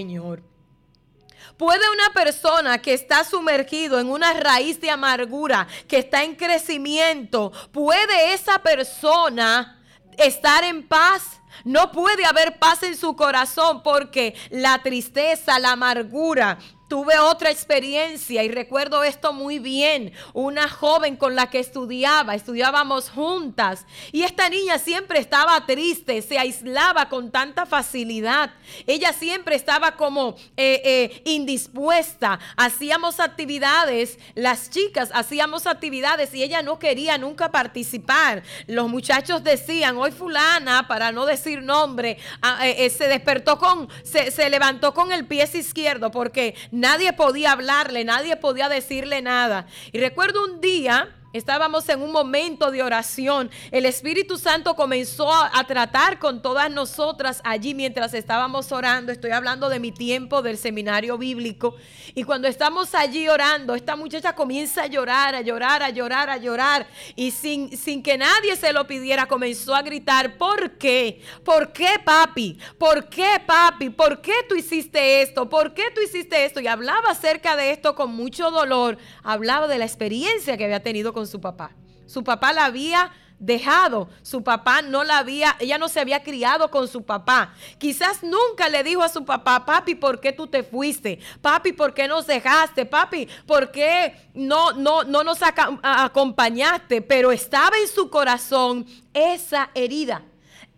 ¿Puede 1.57 1.83
una 1.91 2.13
persona 2.15 2.81
que 2.81 2.95
está 2.95 3.25
sumergido 3.25 4.01
en 4.01 4.11
una 4.11 4.33
raíz 4.33 4.81
de 4.81 4.91
amargura, 4.91 5.67
que 5.87 5.99
está 5.99 6.25
en 6.25 6.35
crecimiento, 6.35 7.53
puede 7.73 8.33
esa 8.33 8.59
persona 8.61 9.81
estar 10.17 10.65
en 10.65 10.87
paz? 10.89 11.41
No 11.65 11.93
puede 11.93 12.25
haber 12.25 12.59
paz 12.59 12.83
en 12.83 12.97
su 12.97 13.15
corazón 13.15 13.83
porque 13.83 14.35
la 14.51 14.83
tristeza, 14.83 15.59
la 15.59 15.73
amargura, 15.73 16.59
Tuve 16.93 17.19
otra 17.19 17.51
experiencia 17.51 18.43
y 18.45 18.51
recuerdo 18.51 19.03
esto 19.03 19.33
muy 19.33 19.59
bien. 19.59 20.13
Una 20.35 20.69
joven 20.69 21.17
con 21.17 21.35
la 21.35 21.49
que 21.49 21.59
estudiaba, 21.59 22.35
estudiábamos 22.35 23.09
juntas 23.09 23.87
y 24.13 24.25
esta 24.25 24.51
niña 24.51 24.79
siempre 24.79 25.19
estaba 25.19 25.65
triste, 25.65 26.21
se 26.21 26.39
aislaba 26.39 27.09
con 27.09 27.31
tanta 27.31 27.65
facilidad. 27.65 28.51
Ella 28.87 29.15
siempre 29.15 29.57
estaba 29.57 29.93
como 29.93 30.37
eh, 30.59 30.83
eh, 30.85 31.23
indispuesta. 31.25 32.39
Hacíamos 32.59 33.21
actividades, 33.21 34.19
las 34.35 34.69
chicas 34.69 35.09
hacíamos 35.15 35.67
actividades 35.67 36.35
y 36.35 36.43
ella 36.43 36.61
no 36.61 36.79
quería 36.79 37.17
nunca 37.17 37.51
participar. 37.51 38.43
Los 38.67 38.91
muchachos 38.91 39.43
decían, 39.43 39.97
hoy 39.97 40.11
fulana, 40.11 40.87
para 40.89 41.11
no 41.11 41.25
decir 41.25 41.63
nombre, 41.63 42.19
ah, 42.43 42.69
eh, 42.69 42.91
se 42.91 43.09
despertó 43.09 43.59
con, 43.59 43.89
se, 44.03 44.31
se 44.31 44.51
levantó 44.51 44.93
con 44.93 45.11
el 45.11 45.25
pie 45.27 45.49
izquierdo 45.55 46.11
porque 46.11 46.55
Nadie 46.83 47.13
podía 47.13 47.53
hablarle, 47.53 48.03
nadie 48.03 48.35
podía 48.37 48.69
decirle 48.69 49.23
nada. 49.23 49.67
Y 49.93 50.01
recuerdo 50.01 50.45
un 50.45 50.61
día 50.61 51.11
Estábamos 51.33 51.89
en 51.89 52.03
un 52.03 52.13
momento 52.13 52.71
de 52.71 52.83
oración. 52.83 53.51
El 53.71 53.87
Espíritu 53.87 54.37
Santo 54.37 54.77
comenzó 54.77 55.33
a, 55.33 55.65
tratar 55.67 56.19
con 56.19 56.43
todas 56.43 56.71
nosotras 56.71 57.41
allí 57.45 57.75
mientras 57.75 58.13
estábamos 58.13 58.71
orando. 58.71 59.13
Estoy 59.13 59.31
hablando 59.31 59.71
de 59.71 59.81
mi 59.81 59.93
tiempo 59.93 60.43
del 60.43 60.59
seminario 60.59 61.17
bíblico. 61.17 61.77
Y 62.15 62.25
cuando 62.25 62.49
estamos 62.49 62.95
allí 62.95 63.29
orando, 63.29 63.75
esta 63.75 63.97
muchacha 63.97 64.35
comienza 64.35 64.83
a 64.83 64.87
llorar, 64.89 65.35
a 65.35 65.41
llorar, 65.41 65.83
a 65.83 65.89
llorar, 65.89 66.29
a 66.29 66.37
llorar. 66.37 66.87
Y 67.17 67.31
sin, 67.31 67.77
sin 67.79 68.03
que 68.03 68.19
nadie 68.19 68.55
se 68.57 68.75
lo 68.75 68.87
pidiera, 68.87 69.27
comenzó 69.27 69.75
a 69.75 69.81
gritar, 69.81 70.37
¿por 70.37 70.73
qué? 70.73 71.23
¿Por 71.45 71.73
qué, 71.73 71.99
papi? 72.05 72.59
¿Por 72.77 73.09
qué, 73.09 73.41
papi? 73.47 73.89
¿Por 73.89 74.21
qué 74.21 74.35
tú 74.49 74.55
hiciste 74.55 75.23
esto? 75.23 75.49
¿Por 75.49 75.73
qué 75.73 75.85
tú 75.95 76.03
hiciste 76.03 76.45
esto? 76.45 76.61
Y 76.61 76.67
hablaba 76.67 77.11
acerca 77.11 77.57
de 77.57 77.71
esto 77.71 77.95
con 77.95 78.15
mucho 78.15 78.51
dolor. 78.51 78.99
Hablaba 79.23 79.67
de 79.67 79.79
la 79.79 79.87
experiencia 79.87 80.59
que 80.59 80.65
había 80.65 80.83
tenido 80.83 81.15
con 81.15 81.22
su 81.27 81.41
papá. 81.41 81.71
Su 82.07 82.23
papá 82.25 82.53
la 82.53 82.67
había 82.67 83.13
dejado, 83.43 84.09
su 84.23 84.45
papá 84.45 84.83
no 84.83 85.03
la 85.03 85.19
había, 85.19 85.57
ella 85.59 85.77
no 85.77 85.89
se 85.89 85.99
había 85.99 86.23
criado 86.23 86.71
con 86.71 86.87
su 86.87 87.03
papá. 87.03 87.53
Quizás 87.77 88.23
nunca 88.23 88.69
le 88.69 88.85
dijo 88.85 89.03
a 89.03 89.09
su 89.09 89.25
papá, 89.25 89.67
papi, 89.67 89.97
¿por 89.97 90.21
qué 90.21 90.33
tú 90.33 90.47
te 90.47 90.63
fuiste? 90.63 91.19
Papi, 91.41 91.73
¿por 91.73 91.93
qué 91.93 92.07
nos 92.07 92.27
dejaste? 92.29 92.87
Papi, 92.87 93.29
¿por 93.45 93.73
qué 93.73 94.15
no, 94.35 94.73
no, 94.75 95.03
no 95.03 95.25
nos 95.25 95.41
acompañaste? 95.43 97.03
Pero 97.03 97.33
estaba 97.33 97.77
en 97.79 97.89
su 97.89 98.11
corazón 98.11 98.87
esa 99.13 99.71
herida. 99.75 100.23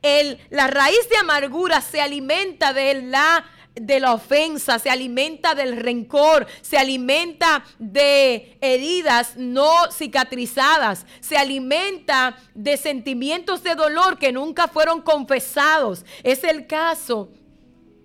El, 0.01 0.39
la 0.49 0.67
raíz 0.67 1.09
de 1.11 1.19
amargura 1.19 1.83
se 1.83 2.01
alimenta 2.01 2.73
de 2.73 3.03
la 3.03 3.45
de 3.75 4.01
la 4.01 4.15
ofensa, 4.15 4.79
se 4.79 4.91
alimenta 4.91 5.55
del 5.55 5.77
rencor, 5.77 6.47
se 6.63 6.79
alimenta 6.79 7.65
de 7.79 8.57
heridas 8.61 9.37
no 9.37 9.91
cicatrizadas, 9.91 11.07
se 11.21 11.37
alimenta 11.37 12.37
de 12.55 12.77
sentimientos 12.77 13.63
de 13.63 13.75
dolor 13.75 14.19
que 14.19 14.33
nunca 14.33 14.69
fueron 14.69 15.03
confesados. 15.03 16.05
Es 16.23 16.45
el 16.45 16.67
caso 16.67 17.31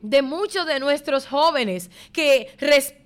de 0.02 0.22
muchos 0.22 0.66
de 0.66 0.80
nuestros 0.80 1.28
jóvenes 1.28 1.90
que 2.12 2.56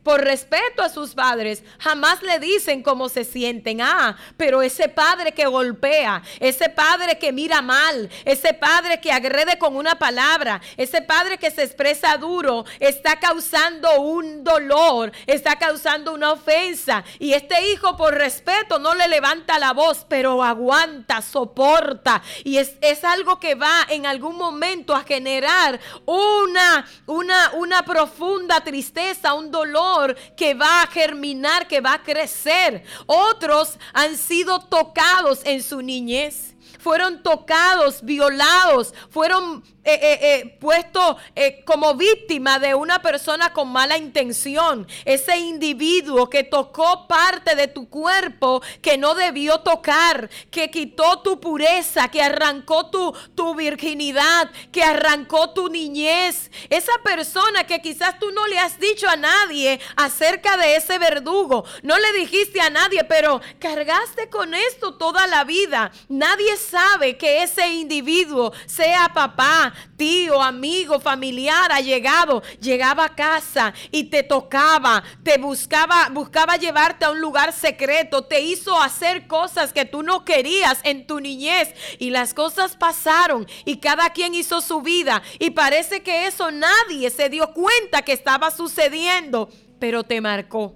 por 0.03 0.21
respeto 0.21 0.83
a 0.83 0.89
sus 0.89 1.13
padres, 1.13 1.63
jamás 1.79 2.21
le 2.21 2.39
dicen 2.39 2.83
cómo 2.83 3.09
se 3.09 3.23
sienten. 3.23 3.81
Ah, 3.81 4.17
pero 4.37 4.61
ese 4.61 4.89
padre 4.89 5.31
que 5.31 5.45
golpea, 5.45 6.21
ese 6.39 6.69
padre 6.69 7.17
que 7.17 7.31
mira 7.31 7.61
mal, 7.61 8.09
ese 8.25 8.53
padre 8.53 8.99
que 8.99 9.11
agrede 9.11 9.57
con 9.57 9.75
una 9.75 9.95
palabra, 9.95 10.61
ese 10.77 11.01
padre 11.01 11.37
que 11.37 11.51
se 11.51 11.63
expresa 11.63 12.17
duro, 12.17 12.65
está 12.79 13.19
causando 13.19 14.01
un 14.01 14.43
dolor, 14.43 15.11
está 15.25 15.55
causando 15.57 16.13
una 16.13 16.33
ofensa. 16.33 17.03
Y 17.19 17.33
este 17.33 17.71
hijo 17.71 17.95
por 17.95 18.13
respeto 18.13 18.79
no 18.79 18.93
le 18.93 19.07
levanta 19.07 19.57
la 19.57 19.71
voz, 19.71 20.05
pero 20.09 20.43
aguanta, 20.43 21.21
soporta. 21.21 22.21
Y 22.43 22.57
es, 22.57 22.75
es 22.81 23.03
algo 23.05 23.39
que 23.39 23.55
va 23.55 23.85
en 23.89 24.05
algún 24.05 24.35
momento 24.37 24.95
a 24.95 25.03
generar 25.03 25.79
una, 26.05 26.85
una, 27.05 27.51
una 27.53 27.85
profunda 27.85 28.61
tristeza, 28.61 29.33
un 29.33 29.49
dolor 29.49 29.92
que 30.35 30.53
va 30.53 30.81
a 30.81 30.87
germinar, 30.87 31.67
que 31.67 31.81
va 31.81 31.93
a 31.93 32.03
crecer. 32.03 32.83
Otros 33.05 33.77
han 33.93 34.17
sido 34.17 34.59
tocados 34.59 35.41
en 35.45 35.61
su 35.61 35.81
niñez 35.81 36.53
fueron 36.83 37.23
tocados, 37.23 38.01
violados, 38.03 38.93
fueron 39.09 39.63
eh, 39.85 39.99
eh, 40.01 40.19
eh, 40.21 40.57
puesto 40.61 41.17
como 41.65 41.95
víctima 41.95 42.57
de 42.57 42.73
una 42.73 43.01
persona 43.01 43.51
con 43.51 43.69
mala 43.69 43.97
intención. 43.97 44.87
Ese 45.03 45.37
individuo 45.37 46.29
que 46.29 46.43
tocó 46.43 47.05
parte 47.05 47.55
de 47.55 47.67
tu 47.67 47.89
cuerpo 47.89 48.61
que 48.81 48.97
no 48.97 49.13
debió 49.13 49.59
tocar, 49.59 50.29
que 50.49 50.71
quitó 50.71 51.19
tu 51.19 51.41
pureza, 51.41 52.07
que 52.07 52.21
arrancó 52.21 52.89
tu, 52.89 53.13
tu 53.35 53.55
virginidad, 53.55 54.49
que 54.71 54.83
arrancó 54.83 55.49
tu 55.49 55.67
niñez. 55.67 56.49
Esa 56.69 56.93
persona 57.03 57.65
que 57.65 57.81
quizás 57.81 58.17
tú 58.19 58.31
no 58.31 58.47
le 58.47 58.59
has 58.59 58.79
dicho 58.79 59.09
a 59.09 59.17
nadie 59.17 59.81
acerca 59.97 60.55
de 60.55 60.77
ese 60.77 60.97
verdugo. 60.97 61.65
No 61.81 61.97
le 61.99 62.13
dijiste 62.13 62.61
a 62.61 62.69
nadie, 62.69 63.03
pero 63.03 63.41
cargaste 63.59 64.29
con 64.29 64.53
esto 64.53 64.93
toda 64.93 65.27
la 65.27 65.43
vida. 65.43 65.91
Nadie 66.07 66.55
sabe 66.55 67.17
que 67.17 67.43
ese 67.43 67.67
individuo, 67.67 68.53
sea 68.65 69.11
papá, 69.13 69.72
tío, 69.97 70.41
amigo, 70.41 70.99
familiar, 70.99 71.71
ha 71.71 71.81
llegado, 71.81 72.41
llegaba 72.59 73.05
a 73.05 73.15
casa 73.15 73.73
y 73.91 74.05
te 74.05 74.23
tocaba, 74.23 75.03
te 75.23 75.37
buscaba, 75.37 76.09
buscaba 76.09 76.57
llevarte 76.57 77.05
a 77.05 77.11
un 77.11 77.21
lugar 77.21 77.53
secreto, 77.53 78.23
te 78.23 78.41
hizo 78.41 78.79
hacer 78.81 79.27
cosas 79.27 79.73
que 79.73 79.85
tú 79.85 80.03
no 80.03 80.25
querías 80.25 80.79
en 80.83 81.07
tu 81.07 81.19
niñez. 81.19 81.73
Y 81.99 82.09
las 82.09 82.33
cosas 82.33 82.75
pasaron 82.75 83.47
y 83.65 83.77
cada 83.77 84.11
quien 84.11 84.35
hizo 84.35 84.61
su 84.61 84.81
vida 84.81 85.21
y 85.39 85.51
parece 85.51 86.03
que 86.03 86.27
eso 86.27 86.51
nadie 86.51 87.09
se 87.09 87.29
dio 87.29 87.53
cuenta 87.53 88.01
que 88.01 88.13
estaba 88.13 88.51
sucediendo, 88.51 89.49
pero 89.79 90.03
te 90.03 90.21
marcó, 90.21 90.75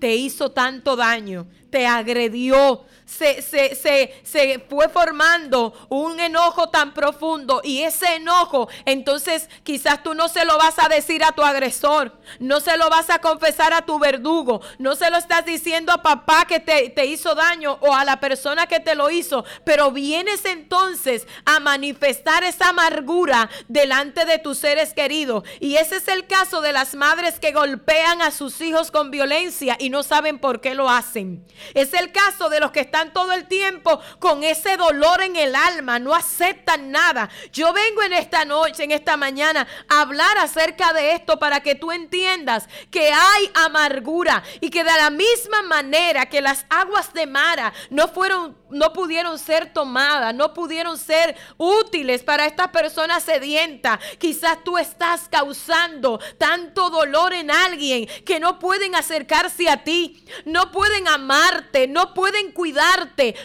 te 0.00 0.14
hizo 0.14 0.50
tanto 0.50 0.96
daño, 0.96 1.48
te 1.70 1.86
agredió, 1.86 2.84
se, 3.08 3.40
se, 3.40 3.74
se, 3.74 4.14
se 4.22 4.58
fue 4.68 4.88
formando 4.90 5.72
un 5.88 6.20
enojo 6.20 6.68
tan 6.68 6.92
profundo 6.92 7.62
y 7.64 7.82
ese 7.82 8.16
enojo, 8.16 8.68
entonces 8.84 9.48
quizás 9.62 10.02
tú 10.02 10.12
no 10.12 10.28
se 10.28 10.44
lo 10.44 10.58
vas 10.58 10.78
a 10.78 10.88
decir 10.88 11.24
a 11.24 11.32
tu 11.32 11.42
agresor, 11.42 12.18
no 12.38 12.60
se 12.60 12.76
lo 12.76 12.90
vas 12.90 13.08
a 13.08 13.20
confesar 13.20 13.72
a 13.72 13.86
tu 13.86 13.98
verdugo, 13.98 14.60
no 14.78 14.94
se 14.94 15.10
lo 15.10 15.16
estás 15.16 15.46
diciendo 15.46 15.90
a 15.90 16.02
papá 16.02 16.44
que 16.44 16.60
te, 16.60 16.90
te 16.90 17.06
hizo 17.06 17.34
daño 17.34 17.78
o 17.80 17.94
a 17.94 18.04
la 18.04 18.20
persona 18.20 18.66
que 18.66 18.78
te 18.78 18.94
lo 18.94 19.10
hizo, 19.10 19.44
pero 19.64 19.90
vienes 19.90 20.44
entonces 20.44 21.26
a 21.46 21.60
manifestar 21.60 22.44
esa 22.44 22.68
amargura 22.68 23.48
delante 23.68 24.26
de 24.26 24.38
tus 24.38 24.58
seres 24.58 24.92
queridos. 24.92 25.44
Y 25.60 25.76
ese 25.76 25.96
es 25.96 26.08
el 26.08 26.26
caso 26.26 26.60
de 26.60 26.72
las 26.72 26.94
madres 26.94 27.40
que 27.40 27.52
golpean 27.52 28.20
a 28.20 28.30
sus 28.30 28.60
hijos 28.60 28.90
con 28.90 29.10
violencia 29.10 29.76
y 29.78 29.88
no 29.88 30.02
saben 30.02 30.38
por 30.38 30.60
qué 30.60 30.74
lo 30.74 30.90
hacen. 30.90 31.46
Es 31.72 31.94
el 31.94 32.12
caso 32.12 32.50
de 32.50 32.60
los 32.60 32.70
que 32.70 32.80
están 32.80 32.97
todo 33.06 33.32
el 33.32 33.46
tiempo 33.46 34.00
con 34.18 34.42
ese 34.42 34.76
dolor 34.76 35.22
en 35.22 35.36
el 35.36 35.54
alma, 35.54 35.98
no 35.98 36.14
aceptan 36.14 36.90
nada. 36.90 37.28
Yo 37.52 37.72
vengo 37.72 38.02
en 38.02 38.12
esta 38.12 38.44
noche, 38.44 38.84
en 38.84 38.90
esta 38.90 39.16
mañana, 39.16 39.66
a 39.88 40.00
hablar 40.02 40.38
acerca 40.38 40.92
de 40.92 41.12
esto 41.12 41.38
para 41.38 41.60
que 41.60 41.74
tú 41.74 41.92
entiendas 41.92 42.68
que 42.90 43.10
hay 43.12 43.50
amargura 43.54 44.42
y 44.60 44.70
que 44.70 44.84
de 44.84 44.96
la 44.96 45.10
misma 45.10 45.62
manera 45.62 46.26
que 46.26 46.40
las 46.40 46.66
aguas 46.68 47.12
de 47.12 47.26
Mara 47.26 47.72
no 47.90 48.08
fueron 48.08 48.56
no 48.70 48.92
pudieron 48.92 49.38
ser 49.38 49.72
tomadas, 49.72 50.34
no 50.34 50.54
pudieron 50.54 50.98
ser 50.98 51.36
útiles 51.56 52.22
para 52.22 52.46
esta 52.46 52.70
persona 52.70 53.20
sedienta. 53.20 53.98
Quizás 54.18 54.62
tú 54.64 54.78
estás 54.78 55.28
causando 55.28 56.20
tanto 56.38 56.90
dolor 56.90 57.32
en 57.32 57.50
alguien 57.50 58.06
que 58.24 58.40
no 58.40 58.58
pueden 58.58 58.94
acercarse 58.94 59.68
a 59.68 59.84
ti, 59.84 60.24
no 60.44 60.70
pueden 60.70 61.08
amarte, 61.08 61.88
no 61.88 62.14
pueden 62.14 62.52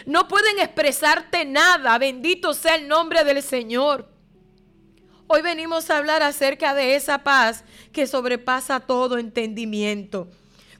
no 0.06 0.28
pueden 0.28 0.58
expresarte 0.58 1.44
nada. 1.44 1.98
Bendito 1.98 2.54
sea 2.54 2.76
el 2.76 2.88
nombre 2.88 3.24
del 3.24 3.42
Señor. 3.42 4.08
Hoy 5.26 5.42
venimos 5.42 5.90
a 5.90 5.98
hablar 5.98 6.22
acerca 6.22 6.74
de 6.74 6.96
esa 6.96 7.24
paz 7.24 7.64
que 7.92 8.06
sobrepasa 8.06 8.80
todo 8.80 9.18
entendimiento. 9.18 10.28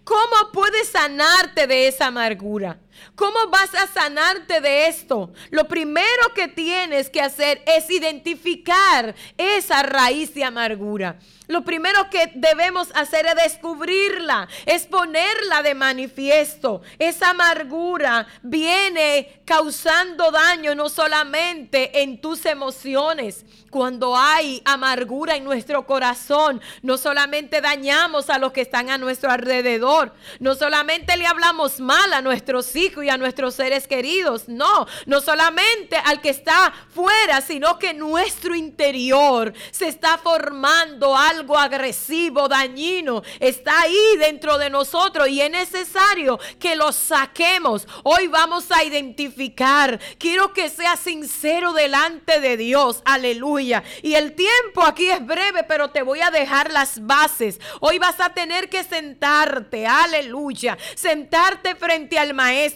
¿Cómo 0.04 0.52
puedes 0.52 0.88
sanarte 0.88 1.66
de 1.66 1.88
esa 1.88 2.06
amargura? 2.06 2.78
¿Cómo 3.14 3.48
vas 3.48 3.74
a 3.74 3.86
sanarte 3.86 4.60
de 4.60 4.88
esto? 4.88 5.32
Lo 5.50 5.68
primero 5.68 6.34
que 6.34 6.48
tienes 6.48 7.10
que 7.10 7.20
hacer 7.20 7.62
es 7.66 7.90
identificar 7.90 9.14
esa 9.36 9.82
raíz 9.82 10.34
de 10.34 10.44
amargura. 10.44 11.18
Lo 11.46 11.62
primero 11.62 12.08
que 12.08 12.32
debemos 12.34 12.88
hacer 12.94 13.26
es 13.26 13.34
descubrirla, 13.34 14.48
es 14.64 14.86
ponerla 14.86 15.62
de 15.62 15.74
manifiesto. 15.74 16.80
Esa 16.98 17.30
amargura 17.30 18.26
viene 18.42 19.42
causando 19.44 20.30
daño 20.30 20.74
no 20.74 20.88
solamente 20.88 22.02
en 22.02 22.20
tus 22.20 22.46
emociones. 22.46 23.44
Cuando 23.68 24.16
hay 24.16 24.62
amargura 24.64 25.36
en 25.36 25.44
nuestro 25.44 25.84
corazón, 25.84 26.62
no 26.82 26.96
solamente 26.96 27.60
dañamos 27.60 28.30
a 28.30 28.38
los 28.38 28.52
que 28.52 28.62
están 28.62 28.88
a 28.88 28.98
nuestro 28.98 29.30
alrededor, 29.30 30.14
no 30.38 30.54
solamente 30.54 31.16
le 31.16 31.26
hablamos 31.26 31.80
mal 31.80 32.12
a 32.12 32.22
nuestros 32.22 32.74
hijos 32.76 32.83
y 32.84 33.08
a 33.08 33.16
nuestros 33.16 33.54
seres 33.54 33.88
queridos, 33.88 34.48
no, 34.48 34.86
no 35.06 35.20
solamente 35.20 35.96
al 35.96 36.20
que 36.20 36.30
está 36.30 36.72
fuera, 36.94 37.40
sino 37.40 37.78
que 37.78 37.94
nuestro 37.94 38.54
interior 38.54 39.52
se 39.70 39.88
está 39.88 40.18
formando 40.18 41.16
algo 41.16 41.58
agresivo, 41.58 42.46
dañino, 42.46 43.22
está 43.40 43.82
ahí 43.82 44.16
dentro 44.18 44.58
de 44.58 44.70
nosotros 44.70 45.28
y 45.28 45.40
es 45.40 45.50
necesario 45.50 46.38
que 46.58 46.76
lo 46.76 46.92
saquemos. 46.92 47.86
Hoy 48.02 48.26
vamos 48.26 48.70
a 48.70 48.84
identificar. 48.84 49.98
Quiero 50.18 50.52
que 50.52 50.68
sea 50.68 50.96
sincero 50.96 51.72
delante 51.72 52.40
de 52.40 52.56
Dios. 52.56 53.02
Aleluya. 53.04 53.82
Y 54.02 54.14
el 54.14 54.34
tiempo 54.34 54.82
aquí 54.82 55.08
es 55.10 55.24
breve, 55.24 55.64
pero 55.64 55.88
te 55.90 56.02
voy 56.02 56.20
a 56.20 56.30
dejar 56.30 56.70
las 56.70 57.04
bases. 57.06 57.60
Hoy 57.80 57.98
vas 57.98 58.20
a 58.20 58.34
tener 58.34 58.68
que 58.68 58.84
sentarte. 58.84 59.86
Aleluya. 59.86 60.76
Sentarte 60.94 61.74
frente 61.74 62.18
al 62.18 62.34
maestro. 62.34 62.73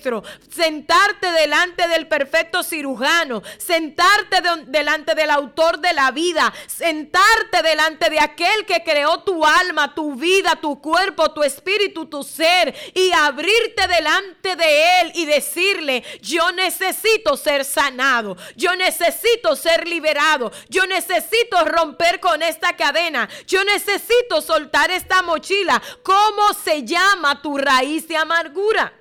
Sentarte 0.51 1.31
delante 1.33 1.89
del 1.89 2.07
perfecto 2.07 2.63
cirujano. 2.63 3.43
Sentarte 3.59 4.43
delante 4.67 5.15
del 5.15 5.31
autor 5.31 5.81
de 5.81 5.93
la 5.93 6.11
vida. 6.11 6.53
Sentarte 6.67 7.63
delante 7.63 8.11
de 8.11 8.21
aquel 8.21 8.65
que 8.67 8.83
creó 8.85 9.21
tu 9.21 9.45
alma, 9.45 9.95
tu 9.95 10.15
vida, 10.15 10.57
tu 10.61 10.81
cuerpo, 10.81 11.33
tu 11.33 11.43
espíritu, 11.43 12.07
tu 12.07 12.23
ser 12.23 12.75
y 12.95 13.11
abrirte 13.13 13.87
delante 13.89 14.57
de 14.57 15.01
Él 15.01 15.13
y 15.15 15.27
decirle, 15.27 16.05
yo 16.21 16.53
necesito 16.53 17.37
ser 17.37 17.65
sanado, 17.65 18.37
yo 18.57 18.75
necesito 18.77 19.57
ser 19.57 19.87
liberado, 19.87 20.51
yo 20.69 20.87
necesito 20.87 21.65
romper 21.65 22.21
con 22.21 22.43
esta 22.43 22.77
cadena, 22.77 23.29
yo 23.47 23.65
necesito 23.65 24.41
soltar 24.41 24.91
esta 24.91 25.23
mochila. 25.23 25.81
¿Cómo 26.03 26.53
se 26.65 26.85
llama 26.85 27.41
tu 27.43 27.57
raíz 27.57 28.09
de 28.09 28.17
amargura? 28.17 28.98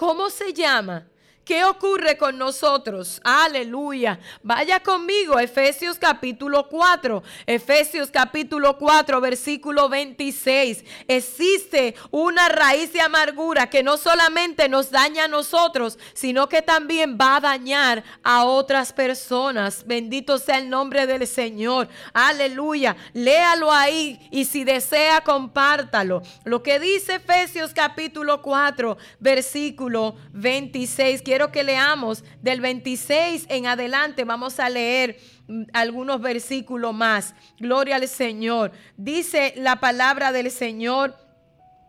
¿Cómo 0.00 0.30
se 0.30 0.54
llama? 0.54 1.09
¿Qué 1.50 1.64
ocurre 1.64 2.16
con 2.16 2.38
nosotros? 2.38 3.20
Aleluya. 3.24 4.20
Vaya 4.40 4.78
conmigo, 4.78 5.36
Efesios 5.40 5.98
capítulo 5.98 6.68
4. 6.68 7.24
Efesios 7.44 8.08
capítulo 8.12 8.78
4, 8.78 9.20
versículo 9.20 9.88
26. 9.88 10.84
Existe 11.08 11.96
una 12.12 12.48
raíz 12.48 12.92
de 12.92 13.00
amargura 13.00 13.68
que 13.68 13.82
no 13.82 13.96
solamente 13.96 14.68
nos 14.68 14.92
daña 14.92 15.24
a 15.24 15.28
nosotros, 15.28 15.98
sino 16.14 16.48
que 16.48 16.62
también 16.62 17.18
va 17.20 17.34
a 17.34 17.40
dañar 17.40 18.04
a 18.22 18.44
otras 18.44 18.92
personas. 18.92 19.84
Bendito 19.84 20.38
sea 20.38 20.58
el 20.58 20.70
nombre 20.70 21.08
del 21.08 21.26
Señor. 21.26 21.88
Aleluya. 22.12 22.96
Léalo 23.12 23.72
ahí 23.72 24.20
y 24.30 24.44
si 24.44 24.62
desea, 24.62 25.22
compártalo. 25.22 26.22
Lo 26.44 26.62
que 26.62 26.78
dice 26.78 27.16
Efesios 27.16 27.72
capítulo 27.74 28.40
4, 28.40 28.96
versículo 29.18 30.14
26. 30.32 31.22
Quiero 31.22 31.39
que 31.48 31.64
leamos 31.64 32.22
del 32.42 32.60
26 32.60 33.46
en 33.48 33.66
adelante. 33.66 34.24
Vamos 34.24 34.60
a 34.60 34.68
leer 34.68 35.18
mm, 35.48 35.62
algunos 35.72 36.20
versículos 36.20 36.94
más. 36.94 37.34
Gloria 37.58 37.96
al 37.96 38.06
Señor. 38.06 38.72
Dice 38.96 39.54
la 39.56 39.80
palabra 39.80 40.32
del 40.32 40.50
Señor. 40.50 41.16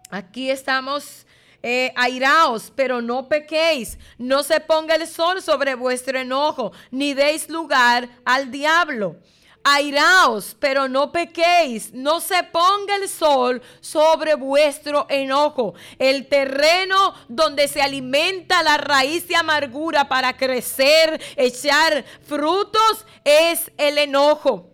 Aquí 0.09 0.49
estamos. 0.49 1.25
Eh, 1.63 1.93
airaos, 1.95 2.73
pero 2.75 3.03
no 3.03 3.27
pequéis. 3.27 3.99
No 4.17 4.41
se 4.41 4.59
ponga 4.61 4.95
el 4.95 5.05
sol 5.05 5.43
sobre 5.43 5.75
vuestro 5.75 6.17
enojo, 6.17 6.71
ni 6.89 7.13
deis 7.13 7.49
lugar 7.49 8.09
al 8.25 8.49
diablo. 8.49 9.17
Airaos, 9.63 10.55
pero 10.59 10.87
no 10.87 11.11
pequéis, 11.11 11.93
no 11.93 12.19
se 12.19 12.43
ponga 12.43 12.95
el 12.95 13.07
sol 13.07 13.61
sobre 13.79 14.35
vuestro 14.35 15.05
enojo. 15.09 15.75
El 15.99 16.27
terreno 16.27 17.13
donde 17.27 17.67
se 17.67 17.81
alimenta 17.81 18.63
la 18.63 18.77
raíz 18.77 19.27
de 19.27 19.35
amargura 19.35 20.09
para 20.09 20.35
crecer, 20.35 21.21
echar 21.35 22.03
frutos, 22.25 23.05
es 23.23 23.71
el 23.77 23.97
enojo. 23.97 24.71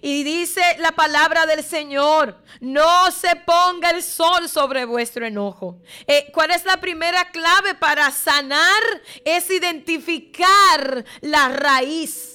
Y 0.00 0.22
dice 0.22 0.62
la 0.78 0.92
palabra 0.92 1.44
del 1.44 1.62
Señor, 1.62 2.38
no 2.60 3.10
se 3.10 3.36
ponga 3.36 3.90
el 3.90 4.02
sol 4.02 4.48
sobre 4.48 4.84
vuestro 4.84 5.26
enojo. 5.26 5.80
Eh, 6.06 6.30
¿Cuál 6.32 6.52
es 6.52 6.64
la 6.64 6.78
primera 6.78 7.30
clave 7.30 7.74
para 7.74 8.10
sanar? 8.10 8.82
Es 9.24 9.50
identificar 9.50 11.04
la 11.20 11.48
raíz 11.50 12.31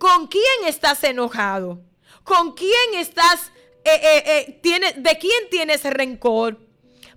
¿Con 0.00 0.28
quién 0.28 0.64
estás 0.66 1.04
enojado? 1.04 1.78
¿Con 2.24 2.54
quién 2.54 2.94
estás, 2.94 3.52
eh, 3.84 4.00
eh, 4.02 4.60
eh, 4.64 4.94
de 4.96 5.18
quién 5.18 5.50
tienes 5.50 5.84
rencor? 5.84 6.58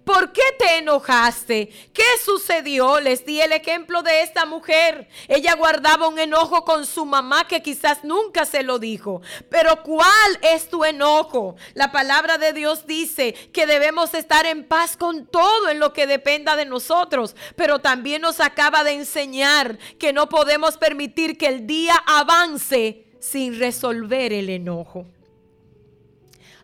¿Por 0.04 0.34
qué 0.34 0.42
te 0.60 0.80
enojaste? 0.80 1.68
¿Qué 1.94 2.04
sucedió? 2.24 3.00
Les 3.00 3.26
di 3.26 3.40
el 3.40 3.54
ejemplo 3.54 4.04
de 4.04 4.22
esta 4.22 4.46
mujer. 4.46 5.08
Ella 5.30 5.56
guardaba 5.56 6.10
un 6.10 6.20
enojo 6.20 6.66
con 6.66 6.86
su 6.86 7.06
mamá 7.06 7.48
que 7.48 7.62
quizás 7.62 8.04
nunca 8.04 8.46
se 8.46 8.64
lo 8.64 8.80
dijo. 8.80 9.22
Pero 9.50 9.82
¿cuál 9.82 10.40
es 10.42 10.70
tu 10.70 10.84
enojo? 10.84 11.56
La 11.74 11.92
palabra 11.92 12.38
de 12.38 12.52
Dios 12.52 12.86
dice 12.86 13.34
que 13.54 13.66
debemos 13.66 14.14
estar 14.14 14.46
en 14.46 14.66
paz 14.66 14.98
con 14.98 15.26
todo 15.26 15.70
en 15.70 15.80
lo 15.80 15.94
que 15.94 16.06
dependa 16.06 16.58
de 16.58 16.66
nosotros. 16.66 17.36
Pero 17.56 17.80
también 17.80 18.22
nos 18.22 18.42
acaba 18.42 18.84
de 18.84 18.92
enseñar 18.92 19.78
que 20.00 20.12
no 20.12 20.28
podemos 20.28 20.78
permitir 20.78 21.38
que 21.38 21.48
el 21.48 21.66
día 21.66 21.96
avance 22.06 23.06
sin 23.20 23.58
resolver 23.58 24.34
el 24.34 24.50
enojo. 24.50 25.06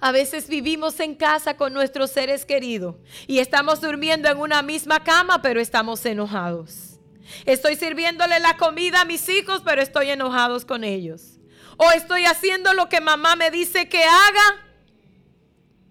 A 0.01 0.11
veces 0.11 0.47
vivimos 0.47 0.99
en 0.99 1.15
casa 1.15 1.57
con 1.57 1.73
nuestros 1.73 2.11
seres 2.11 2.45
queridos 2.45 2.95
y 3.27 3.39
estamos 3.39 3.81
durmiendo 3.81 4.29
en 4.29 4.37
una 4.37 4.61
misma 4.61 5.03
cama, 5.03 5.41
pero 5.41 5.59
estamos 5.59 6.05
enojados. 6.05 6.99
Estoy 7.45 7.75
sirviéndole 7.75 8.39
la 8.39 8.55
comida 8.57 9.01
a 9.01 9.05
mis 9.05 9.27
hijos, 9.29 9.61
pero 9.63 9.81
estoy 9.81 10.09
enojados 10.09 10.65
con 10.65 10.83
ellos. 10.83 11.39
O 11.77 11.91
estoy 11.91 12.25
haciendo 12.25 12.73
lo 12.73 12.89
que 12.89 13.01
mamá 13.01 13.35
me 13.35 13.51
dice 13.51 13.87
que 13.89 14.03
haga 14.03 14.68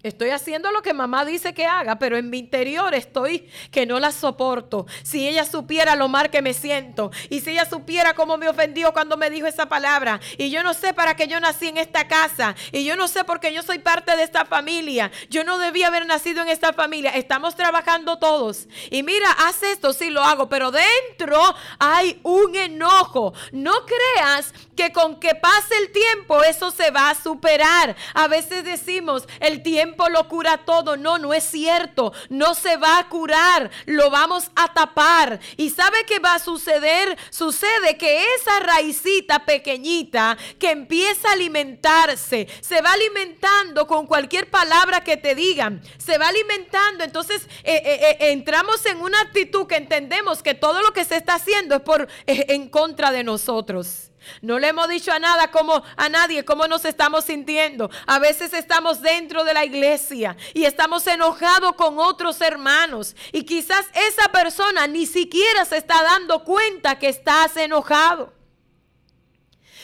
Estoy 0.01 0.29
haciendo 0.29 0.71
lo 0.71 0.81
que 0.81 0.93
mamá 0.93 1.25
dice 1.25 1.53
que 1.53 1.65
haga, 1.65 1.99
pero 1.99 2.15
en 2.15 2.29
mi 2.29 2.39
interior 2.39 2.93
estoy 2.93 3.49
que 3.69 3.85
no 3.85 3.99
la 3.99 4.13
soporto. 4.13 4.85
Si 5.03 5.27
ella 5.27 5.43
supiera 5.43 5.97
lo 5.97 6.07
mal 6.07 6.29
que 6.29 6.41
me 6.41 6.53
siento 6.53 7.11
y 7.29 7.41
si 7.41 7.51
ella 7.51 7.65
supiera 7.69 8.13
cómo 8.13 8.37
me 8.37 8.47
ofendió 8.47 8.93
cuando 8.93 9.17
me 9.17 9.29
dijo 9.29 9.45
esa 9.45 9.67
palabra 9.67 10.21
y 10.37 10.51
yo 10.51 10.63
no 10.63 10.73
sé 10.73 10.93
para 10.93 11.17
qué 11.17 11.27
yo 11.27 11.41
nací 11.41 11.67
en 11.67 11.75
esta 11.75 12.07
casa 12.07 12.55
y 12.71 12.85
yo 12.85 12.95
no 12.95 13.09
sé 13.09 13.25
por 13.25 13.41
qué 13.41 13.51
yo 13.53 13.61
soy 13.61 13.79
parte 13.79 14.15
de 14.15 14.23
esta 14.23 14.45
familia. 14.45 15.11
Yo 15.29 15.43
no 15.43 15.57
debía 15.57 15.87
haber 15.87 16.05
nacido 16.05 16.43
en 16.43 16.47
esta 16.47 16.71
familia. 16.71 17.11
Estamos 17.11 17.55
trabajando 17.55 18.19
todos. 18.19 18.69
Y 18.89 19.03
mira, 19.03 19.29
haz 19.31 19.63
esto, 19.63 19.91
sí 19.91 20.09
lo 20.09 20.23
hago, 20.23 20.47
pero 20.47 20.71
dentro 20.71 21.41
hay 21.77 22.21
un 22.23 22.55
enojo. 22.55 23.33
No 23.51 23.73
creas 23.85 24.53
que 24.77 24.93
con 24.93 25.19
que 25.19 25.35
pase 25.35 25.75
el 25.81 25.91
tiempo 25.91 26.41
eso 26.41 26.71
se 26.71 26.89
va 26.89 27.09
a 27.09 27.15
superar. 27.15 27.97
A 28.13 28.29
veces 28.29 28.63
decimos, 28.63 29.27
el 29.41 29.61
lo 30.09 30.27
cura 30.27 30.57
todo. 30.65 30.97
No, 30.97 31.17
no 31.17 31.33
es 31.33 31.43
cierto. 31.43 32.13
No 32.29 32.55
se 32.55 32.77
va 32.77 32.99
a 32.99 33.09
curar. 33.09 33.69
Lo 33.85 34.09
vamos 34.09 34.51
a 34.55 34.73
tapar. 34.73 35.39
¿Y 35.57 35.69
sabe 35.69 36.05
qué 36.05 36.19
va 36.19 36.35
a 36.35 36.39
suceder? 36.39 37.17
Sucede 37.29 37.97
que 37.97 38.25
esa 38.35 38.59
raicita 38.59 39.45
pequeñita 39.45 40.37
que 40.57 40.71
empieza 40.71 41.29
a 41.29 41.33
alimentarse, 41.33 42.47
se 42.61 42.81
va 42.81 42.93
alimentando 42.93 43.87
con 43.87 44.07
cualquier 44.07 44.49
palabra 44.49 45.01
que 45.01 45.17
te 45.17 45.35
digan. 45.35 45.81
Se 45.97 46.17
va 46.17 46.27
alimentando. 46.27 47.03
Entonces 47.03 47.43
eh, 47.63 47.81
eh, 47.83 47.99
eh, 48.01 48.31
entramos 48.31 48.85
en 48.85 49.01
una 49.01 49.21
actitud 49.21 49.67
que 49.67 49.75
entendemos 49.75 50.43
que 50.43 50.53
todo 50.53 50.81
lo 50.81 50.93
que 50.93 51.05
se 51.05 51.15
está 51.15 51.35
haciendo 51.35 51.75
es 51.75 51.81
por 51.81 52.07
en 52.25 52.69
contra 52.69 53.11
de 53.11 53.23
nosotros. 53.23 54.08
No 54.41 54.59
le 54.59 54.69
hemos 54.69 54.87
dicho 54.87 55.11
a 55.11 55.19
nada 55.19 55.51
como 55.51 55.83
a 55.95 56.09
nadie 56.09 56.45
cómo 56.45 56.67
nos 56.67 56.85
estamos 56.85 57.25
sintiendo. 57.25 57.89
A 58.07 58.19
veces 58.19 58.53
estamos 58.53 59.01
dentro 59.01 59.43
de 59.43 59.53
la 59.53 59.65
iglesia 59.65 60.35
y 60.53 60.65
estamos 60.65 61.05
enojados 61.07 61.73
con 61.73 61.99
otros 61.99 62.41
hermanos 62.41 63.15
y 63.31 63.43
quizás 63.43 63.85
esa 63.93 64.29
persona 64.31 64.87
ni 64.87 65.05
siquiera 65.05 65.65
se 65.65 65.77
está 65.77 66.01
dando 66.03 66.43
cuenta 66.43 66.97
que 66.97 67.09
estás 67.09 67.55
enojado. 67.57 68.38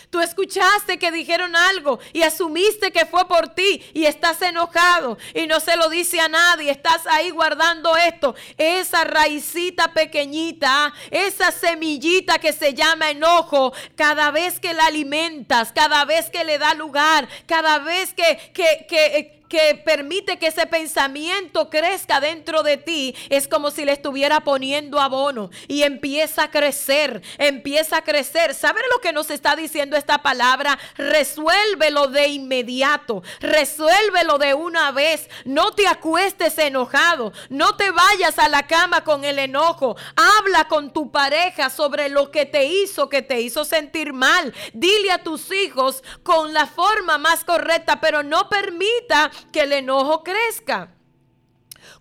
Tú 0.10 0.20
escuchaste 0.20 0.98
que 0.98 1.12
dijeron 1.12 1.56
algo 1.56 2.00
y 2.14 2.24
asumiste 2.24 2.92
que 2.92 3.06
fue 3.06 3.28
por 3.28 3.50
ti 3.50 3.84
y 3.94 4.06
estás 4.06 4.42
enojado 4.42 5.18
y 5.34 5.48
no 5.48 5.60
se 5.60 5.76
lo 5.76 5.90
dice 5.90 6.20
a 6.20 6.28
nadie. 6.28 6.72
Estás 6.72 7.06
ahí 7.08 7.30
guardando 7.32 7.96
esto. 7.98 8.36
Esa 8.58 9.04
raicita 9.04 9.94
pequeñita, 9.94 10.94
esa 11.12 11.52
semillita 11.52 12.40
que 12.40 12.54
se 12.54 12.74
llama 12.74 13.12
enojo, 13.12 13.74
cada 13.96 14.32
vez 14.32 14.60
que 14.60 14.74
la 14.74 14.86
alimentas, 14.86 15.72
cada 15.72 16.06
vez 16.06 16.30
que 16.30 16.44
le 16.44 16.58
da 16.58 16.74
lugar, 16.74 17.28
cada 17.46 17.80
vez 17.80 18.14
que, 18.14 18.52
que, 18.54 18.86
que 18.88 19.35
que 19.48 19.82
permite 19.86 20.38
que 20.38 20.48
ese 20.48 20.66
pensamiento 20.68 21.70
crezca 21.70 22.20
dentro 22.20 22.64
de 22.64 22.78
ti, 22.78 23.16
es 23.30 23.48
como 23.48 23.72
si 23.72 23.86
le 23.86 23.92
estuviera 23.92 24.42
poniendo 24.42 25.00
abono 25.00 25.50
y 25.68 25.84
empieza 25.84 26.44
a 26.44 26.52
crecer, 26.52 27.22
empieza 27.38 27.98
a 27.98 28.04
crecer. 28.04 28.54
¿Saben 28.54 28.84
lo 28.92 29.02
que 29.02 29.14
nos 29.14 29.30
está 29.30 29.56
diciendo 29.56 29.98
esta 29.98 30.20
palabra? 30.20 30.78
Resuélvelo 30.98 32.08
de 32.08 32.28
inmediato, 32.28 33.24
resuélvelo 33.40 34.38
de 34.38 34.54
una 34.54 34.92
vez. 34.92 35.30
No 35.46 35.72
te 35.72 35.88
acuestes 35.88 36.58
enojado, 36.58 37.34
no 37.50 37.76
te 37.76 37.92
vayas 37.92 38.40
a 38.40 38.50
la 38.50 38.68
cama 38.68 39.04
con 39.04 39.24
el 39.26 39.40
enojo. 39.40 39.96
Habla 40.16 40.68
con 40.68 40.92
tu 40.92 41.12
pareja 41.12 41.70
sobre 41.70 42.10
lo 42.10 42.32
que 42.32 42.46
te 42.46 42.66
hizo, 42.66 43.10
que 43.10 43.22
te 43.22 43.42
hizo 43.42 43.66
sentir 43.66 44.14
mal. 44.14 44.54
Dile 44.74 45.12
a 45.12 45.24
tus 45.24 45.52
hijos 45.52 46.04
con 46.24 46.54
la 46.54 46.68
forma 46.68 47.18
más 47.18 47.44
correcta, 47.44 48.00
pero 48.00 48.24
no 48.24 48.50
permita 48.50 49.32
que 49.52 49.62
el 49.62 49.74
enojo 49.74 50.24
crezca. 50.24 50.96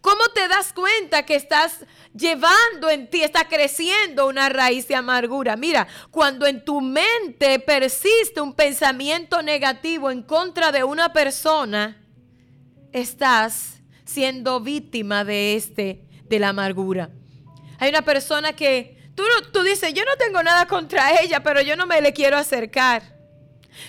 ¿Cómo 0.01 0.29
te 0.35 0.49
das 0.49 0.73
cuenta 0.73 1.25
que 1.25 1.35
estás 1.35 1.85
llevando 2.14 2.90
en 2.90 3.09
ti, 3.09 3.23
está 3.23 3.49
creciendo 3.49 4.27
una 4.27 4.49
raíz 4.49 4.87
de 4.87 4.94
amargura? 4.94 5.57
Mira, 5.57 5.87
cuando 6.11 6.47
en 6.47 6.64
tu 6.64 6.81
mente 6.81 7.59
persiste 7.59 8.40
un 8.40 8.55
pensamiento 8.55 9.42
negativo 9.42 10.11
en 10.11 10.23
contra 10.23 10.73
de 10.73 10.85
una 10.85 11.12
persona, 11.12 12.03
estás 12.92 13.81
siendo 14.05 14.61
víctima 14.61 15.25
de 15.25 15.57
este, 15.57 16.05
de 16.25 16.38
la 16.38 16.51
amargura. 16.51 17.11
Hay 17.79 17.88
una 17.88 18.03
persona 18.03 18.55
que 18.55 19.11
tú, 19.14 19.25
tú 19.53 19.62
dices, 19.62 19.94
yo 19.94 20.05
no 20.05 20.16
tengo 20.16 20.42
nada 20.42 20.66
contra 20.66 21.20
ella, 21.20 21.42
pero 21.42 21.62
yo 21.62 21.77
no 21.77 21.87
me 21.87 22.01
le 22.01 22.12
quiero 22.12 22.37
acercar. 22.37 23.14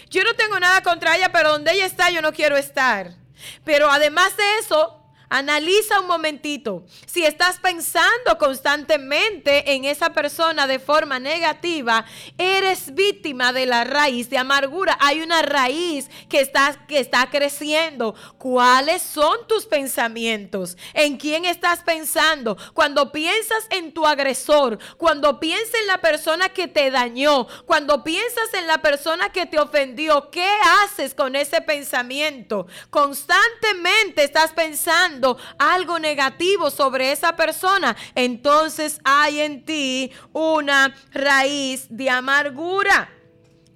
Yo 0.09 0.23
no 0.23 0.33
tengo 0.33 0.59
nada 0.59 0.81
contra 0.81 1.15
ella, 1.15 1.31
pero 1.31 1.51
donde 1.51 1.73
ella 1.73 1.85
está, 1.85 2.09
yo 2.09 2.21
no 2.21 2.33
quiero 2.33 2.57
estar. 2.57 3.24
Pero 3.63 3.89
además 3.89 4.35
de 4.37 4.43
eso, 4.59 5.04
Analiza 5.29 5.99
un 5.99 6.07
momentito. 6.07 6.85
Si 7.05 7.25
estás 7.25 7.57
pensando 7.59 8.37
constantemente 8.37 9.73
en 9.73 9.85
esa 9.85 10.11
persona 10.11 10.67
de 10.67 10.79
forma 10.79 11.19
negativa, 11.19 12.05
eres 12.37 12.93
víctima 12.93 13.51
de 13.51 13.65
la 13.65 13.83
raíz 13.83 14.29
de 14.29 14.37
amargura. 14.37 14.97
Hay 15.01 15.21
una 15.21 15.41
raíz 15.41 16.09
que 16.29 16.41
está, 16.41 16.85
que 16.87 16.99
está 16.99 17.29
creciendo. 17.29 18.15
¿Cuáles 18.37 19.01
son 19.01 19.47
tus 19.47 19.65
pensamientos? 19.65 20.77
¿En 20.93 21.17
quién 21.17 21.45
estás 21.45 21.81
pensando? 21.83 22.57
Cuando 22.73 23.11
piensas 23.11 23.65
en 23.71 23.93
tu 23.93 24.05
agresor, 24.05 24.77
cuando 24.97 25.39
piensas 25.39 25.73
en 25.81 25.87
la 25.87 25.99
persona 25.99 26.49
que 26.49 26.67
te 26.67 26.91
dañó, 26.91 27.47
cuando 27.65 28.03
piensas 28.03 28.53
en 28.53 28.67
la 28.67 28.77
persona 28.79 29.29
que 29.29 29.45
te 29.45 29.59
ofendió, 29.59 30.29
¿qué 30.29 30.49
haces 30.83 31.15
con 31.15 31.35
ese 31.35 31.61
pensamiento? 31.61 32.67
Constantemente 32.89 34.23
estás 34.23 34.51
pensando 34.53 35.14
algo 35.57 35.99
negativo 35.99 36.69
sobre 36.69 37.11
esa 37.11 37.35
persona, 37.35 37.95
entonces 38.15 38.99
hay 39.03 39.41
en 39.41 39.65
ti 39.65 40.11
una 40.33 40.95
raíz 41.11 41.87
de 41.89 42.09
amargura. 42.09 43.09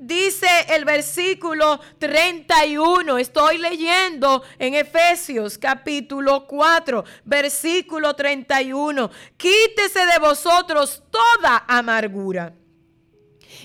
Dice 0.01 0.47
el 0.69 0.85
versículo 0.85 1.81
31, 1.99 3.17
estoy 3.17 3.57
leyendo 3.57 4.43
en 4.57 4.75
Efesios 4.75 5.57
capítulo 5.57 6.47
4, 6.47 7.03
versículo 7.25 8.15
31, 8.15 9.11
quítese 9.35 10.05
de 10.05 10.19
vosotros 10.19 11.03
toda 11.11 11.65
amargura. 11.67 12.53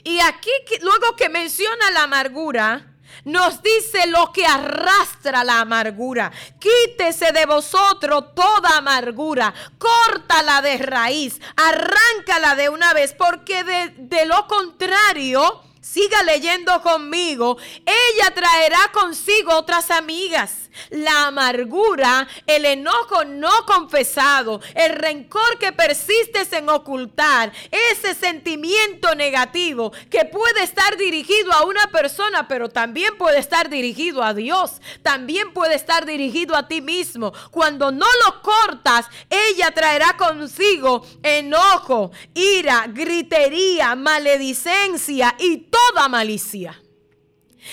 Y 0.03 0.19
aquí 0.19 0.51
luego 0.83 1.15
que 1.17 1.29
menciona 1.29 1.93
la 1.93 2.03
amargura, 2.03 2.94
nos 3.25 3.63
dice 3.63 4.07
lo 4.09 4.33
que 4.33 4.47
arrastra 4.47 5.45
la 5.45 5.61
amargura. 5.61 6.33
Quítese 6.59 7.33
de 7.33 7.47
vosotros 7.47 8.35
toda 8.35 8.77
amargura, 8.77 9.55
córtala 9.79 10.63
de 10.63 10.79
raíz, 10.79 11.41
arráncala 11.57 12.55
de 12.55 12.69
una 12.69 12.93
vez, 12.93 13.15
porque 13.15 13.65
de, 13.65 13.95
de 13.97 14.27
lo 14.27 14.47
contrario, 14.47 15.63
siga 15.81 16.23
leyendo 16.23 16.83
conmigo, 16.83 17.57
ella 17.87 18.35
traerá 18.35 18.91
consigo 18.93 19.55
otras 19.55 19.91
amigas 19.91 20.64
la 20.91 21.27
amargura, 21.27 22.27
el 22.47 22.65
enojo 22.65 23.25
no 23.25 23.51
confesado, 23.67 24.61
el 24.75 24.95
rencor 24.95 25.59
que 25.59 25.73
persistes 25.73 26.53
en 26.53 26.69
ocultar, 26.69 27.53
ese 27.93 28.15
sentimiento 28.15 29.15
negativo 29.15 29.93
que 30.11 30.25
puede 30.25 30.63
estar 30.63 30.97
dirigido 30.97 31.53
a 31.53 31.65
una 31.65 31.87
persona, 31.89 32.49
pero 32.49 32.69
también 32.69 33.17
puede 33.17 33.39
estar 33.39 33.69
dirigido 33.69 34.23
a 34.23 34.35
Dios, 34.35 34.81
también 35.03 35.53
puede 35.53 35.75
estar 35.75 36.07
dirigido 36.07 36.57
a 36.57 36.69
ti 36.69 36.81
mismo. 36.81 37.33
Cuando 37.51 37.91
no 37.91 38.07
lo 38.25 38.43
cortas, 38.43 39.07
ella 39.31 39.71
traerá 39.73 40.17
consigo 40.17 41.07
enojo, 41.23 42.13
ira, 42.35 42.87
gritería, 42.89 43.95
maledicencia 43.95 45.35
y 45.39 45.59
toda 45.59 46.09
malicia. 46.09 46.81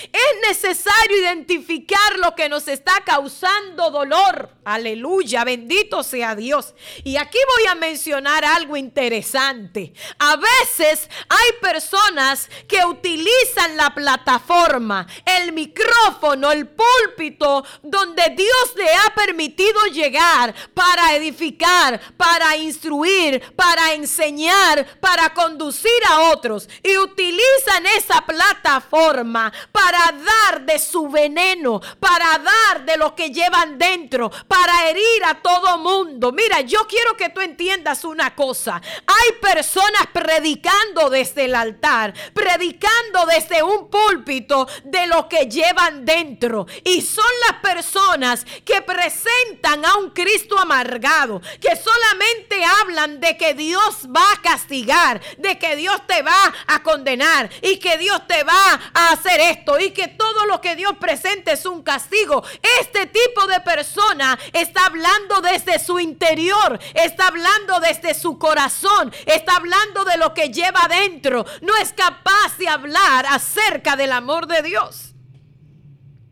Es 0.00 0.48
necesario 0.48 1.18
identificar 1.18 2.18
lo 2.18 2.34
que 2.34 2.48
nos 2.48 2.66
está 2.68 3.02
causando 3.04 3.90
dolor. 3.90 4.50
Aleluya, 4.64 5.44
bendito 5.44 6.02
sea 6.02 6.34
Dios. 6.34 6.74
Y 7.04 7.16
aquí 7.16 7.38
voy 7.56 7.66
a 7.68 7.74
mencionar 7.74 8.44
algo 8.44 8.76
interesante. 8.76 9.92
A 10.18 10.36
veces 10.36 11.08
hay 11.28 11.60
personas 11.60 12.48
que 12.66 12.84
utilizan 12.84 13.76
la 13.76 13.94
plataforma, 13.94 15.06
el 15.24 15.52
micrófono, 15.52 16.52
el 16.52 16.68
púlpito, 16.68 17.64
donde 17.82 18.22
Dios 18.36 18.74
le 18.76 18.94
ha 18.94 19.14
permitido 19.14 19.84
llegar 19.86 20.54
para 20.74 21.14
edificar, 21.16 22.00
para 22.16 22.56
instruir, 22.56 23.42
para 23.54 23.94
enseñar, 23.94 25.00
para 25.00 25.34
conducir 25.34 25.90
a 26.08 26.30
otros. 26.32 26.68
Y 26.82 26.96
utilizan 26.98 27.86
esa 27.98 28.24
plataforma 28.24 29.52
para 29.82 30.12
dar 30.12 30.64
de 30.64 30.78
su 30.78 31.08
veneno, 31.08 31.80
para 31.98 32.38
dar 32.38 32.84
de 32.84 32.96
lo 32.96 33.16
que 33.16 33.30
llevan 33.30 33.78
dentro, 33.78 34.30
para 34.46 34.88
herir 34.88 35.24
a 35.26 35.42
todo 35.42 35.78
mundo. 35.78 36.30
Mira, 36.30 36.60
yo 36.60 36.86
quiero 36.86 37.16
que 37.16 37.30
tú 37.30 37.40
entiendas 37.40 38.04
una 38.04 38.34
cosa. 38.36 38.80
Hay 39.06 39.32
personas 39.40 40.06
predicando 40.12 41.10
desde 41.10 41.46
el 41.46 41.56
altar, 41.56 42.14
predicando 42.32 43.26
desde 43.26 43.62
un 43.64 43.90
púlpito 43.90 44.68
de 44.84 45.08
lo 45.08 45.28
que 45.28 45.46
llevan 45.46 46.04
dentro. 46.04 46.66
Y 46.84 47.02
son 47.02 47.32
las 47.48 47.58
personas 47.60 48.46
que 48.64 48.82
presentan 48.82 49.84
a 49.84 49.96
un 49.96 50.10
Cristo 50.10 50.60
amargado, 50.60 51.40
que 51.60 51.74
solamente 51.74 52.64
hablan 52.82 53.18
de 53.18 53.36
que 53.36 53.54
Dios 53.54 54.06
va 54.14 54.32
a 54.32 54.42
castigar, 54.42 55.20
de 55.38 55.58
que 55.58 55.74
Dios 55.74 56.06
te 56.06 56.22
va 56.22 56.54
a 56.68 56.82
condenar 56.84 57.50
y 57.62 57.78
que 57.78 57.98
Dios 57.98 58.24
te 58.28 58.44
va 58.44 58.80
a 58.94 59.08
hacer 59.12 59.40
esto 59.40 59.71
y 59.80 59.90
que 59.90 60.08
todo 60.08 60.46
lo 60.46 60.60
que 60.60 60.76
Dios 60.76 60.96
presente 60.98 61.52
es 61.52 61.66
un 61.66 61.82
castigo. 61.82 62.42
Este 62.80 63.06
tipo 63.06 63.46
de 63.46 63.60
persona 63.60 64.38
está 64.52 64.86
hablando 64.86 65.40
desde 65.40 65.78
su 65.78 65.98
interior, 65.98 66.78
está 66.94 67.28
hablando 67.28 67.80
desde 67.80 68.14
su 68.14 68.38
corazón, 68.38 69.12
está 69.26 69.56
hablando 69.56 70.04
de 70.04 70.16
lo 70.16 70.34
que 70.34 70.50
lleva 70.50 70.84
adentro. 70.84 71.44
No 71.60 71.76
es 71.76 71.92
capaz 71.92 72.56
de 72.58 72.68
hablar 72.68 73.26
acerca 73.28 73.96
del 73.96 74.12
amor 74.12 74.46
de 74.46 74.62
Dios. 74.62 75.14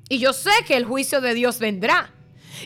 Y 0.08 0.18
yo 0.18 0.32
sé 0.32 0.50
que 0.66 0.76
el 0.76 0.84
juicio 0.84 1.20
de 1.20 1.34
Dios 1.34 1.58
vendrá. 1.58 2.12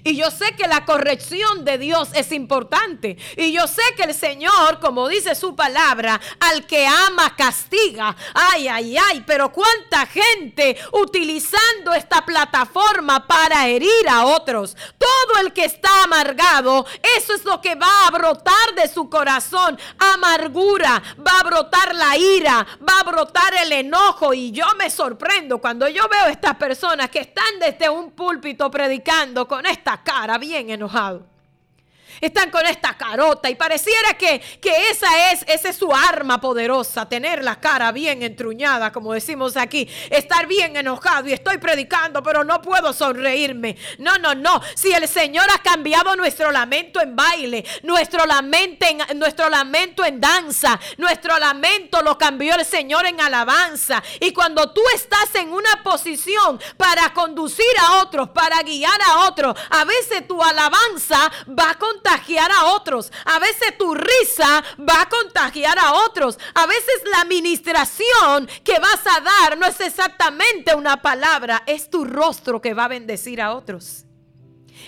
Y 0.02 0.16
yo 0.16 0.30
sé 0.30 0.56
que 0.56 0.66
la 0.66 0.84
corrección 0.84 1.64
de 1.64 1.78
Dios 1.78 2.08
es 2.14 2.32
importante. 2.32 3.16
Y 3.36 3.52
yo 3.52 3.66
sé 3.66 3.82
que 3.96 4.04
el 4.04 4.14
Señor, 4.14 4.80
como 4.80 5.08
dice 5.08 5.34
su 5.34 5.54
palabra, 5.54 6.20
al 6.40 6.66
que 6.66 6.86
ama 6.86 7.36
castiga. 7.36 8.16
Ay, 8.34 8.68
ay, 8.68 8.96
ay. 8.96 9.24
Pero 9.26 9.52
cuánta 9.52 10.06
gente 10.06 10.76
utilizando 10.92 11.94
esta 11.94 12.24
plataforma 12.24 13.26
para 13.26 13.68
herir 13.68 14.08
a 14.08 14.26
otros. 14.26 14.76
Todo 14.98 15.40
el 15.42 15.52
que 15.52 15.64
está 15.64 16.04
amargado, 16.04 16.86
eso 17.16 17.34
es 17.34 17.44
lo 17.44 17.60
que 17.60 17.74
va 17.74 18.06
a 18.06 18.10
brotar 18.10 18.74
de 18.76 18.88
su 18.88 19.08
corazón. 19.08 19.78
Amargura, 20.14 21.02
va 21.26 21.40
a 21.40 21.44
brotar 21.44 21.94
la 21.94 22.16
ira, 22.16 22.66
va 22.88 23.00
a 23.00 23.04
brotar 23.04 23.54
el 23.62 23.72
enojo. 23.72 24.34
Y 24.34 24.50
yo 24.50 24.66
me 24.78 24.90
sorprendo 24.90 25.58
cuando 25.58 25.88
yo 25.88 26.08
veo 26.08 26.26
estas 26.26 26.56
personas 26.56 27.10
que 27.10 27.20
están 27.20 27.58
desde 27.60 27.88
un 27.88 28.12
púlpito 28.12 28.70
predicando 28.70 29.46
con 29.46 29.66
esta 29.66 29.83
esta 29.84 30.02
cara 30.02 30.38
bien 30.38 30.70
enojado. 30.70 31.26
Están 32.20 32.50
con 32.50 32.64
esta 32.66 32.96
carota 32.96 33.50
y 33.50 33.54
pareciera 33.54 34.14
que, 34.14 34.40
que 34.60 34.90
esa 34.90 35.32
es, 35.32 35.44
esa 35.48 35.68
es 35.68 35.76
su 35.76 35.92
arma 35.92 36.40
poderosa, 36.40 37.08
tener 37.08 37.42
la 37.42 37.60
cara 37.60 37.92
bien 37.92 38.22
entruñada, 38.22 38.92
como 38.92 39.12
decimos 39.12 39.56
aquí, 39.56 39.88
estar 40.10 40.46
bien 40.46 40.76
enojado 40.76 41.28
y 41.28 41.32
estoy 41.32 41.58
predicando, 41.58 42.22
pero 42.22 42.44
no 42.44 42.60
puedo 42.60 42.92
sonreírme. 42.92 43.76
No, 43.98 44.16
no, 44.18 44.34
no. 44.34 44.60
Si 44.74 44.92
el 44.92 45.08
Señor 45.08 45.46
ha 45.52 45.58
cambiado 45.58 46.16
nuestro 46.16 46.50
lamento 46.50 47.00
en 47.00 47.16
baile, 47.16 47.64
nuestro 47.82 48.26
lamento 48.26 48.86
en, 48.86 49.18
nuestro 49.18 49.48
lamento 49.48 50.04
en 50.04 50.20
danza, 50.20 50.78
nuestro 50.98 51.38
lamento 51.38 52.02
lo 52.02 52.18
cambió 52.18 52.54
el 52.54 52.64
Señor 52.64 53.06
en 53.06 53.20
alabanza. 53.20 54.02
Y 54.20 54.32
cuando 54.32 54.72
tú 54.72 54.82
estás 54.94 55.34
en 55.34 55.52
una 55.52 55.82
posición 55.82 56.60
para 56.76 57.12
conducir 57.12 57.64
a 57.80 58.02
otros, 58.02 58.30
para 58.30 58.62
guiar 58.62 59.00
a 59.02 59.26
otros, 59.26 59.56
a 59.70 59.84
veces 59.84 60.26
tu 60.26 60.42
alabanza 60.42 61.30
va 61.48 61.70
a 61.70 61.78
contagiar 62.04 62.50
a 62.50 62.66
otros. 62.74 63.10
A 63.24 63.38
veces 63.38 63.76
tu 63.78 63.94
risa 63.94 64.62
va 64.78 65.02
a 65.02 65.08
contagiar 65.08 65.78
a 65.78 65.94
otros. 66.06 66.38
A 66.54 66.66
veces 66.66 67.02
la 67.10 67.20
administración 67.20 68.48
que 68.62 68.78
vas 68.78 69.00
a 69.06 69.20
dar 69.20 69.58
no 69.58 69.66
es 69.66 69.80
exactamente 69.80 70.74
una 70.74 71.00
palabra, 71.00 71.62
es 71.66 71.90
tu 71.90 72.04
rostro 72.04 72.60
que 72.60 72.74
va 72.74 72.84
a 72.84 72.88
bendecir 72.88 73.40
a 73.40 73.54
otros. 73.54 74.04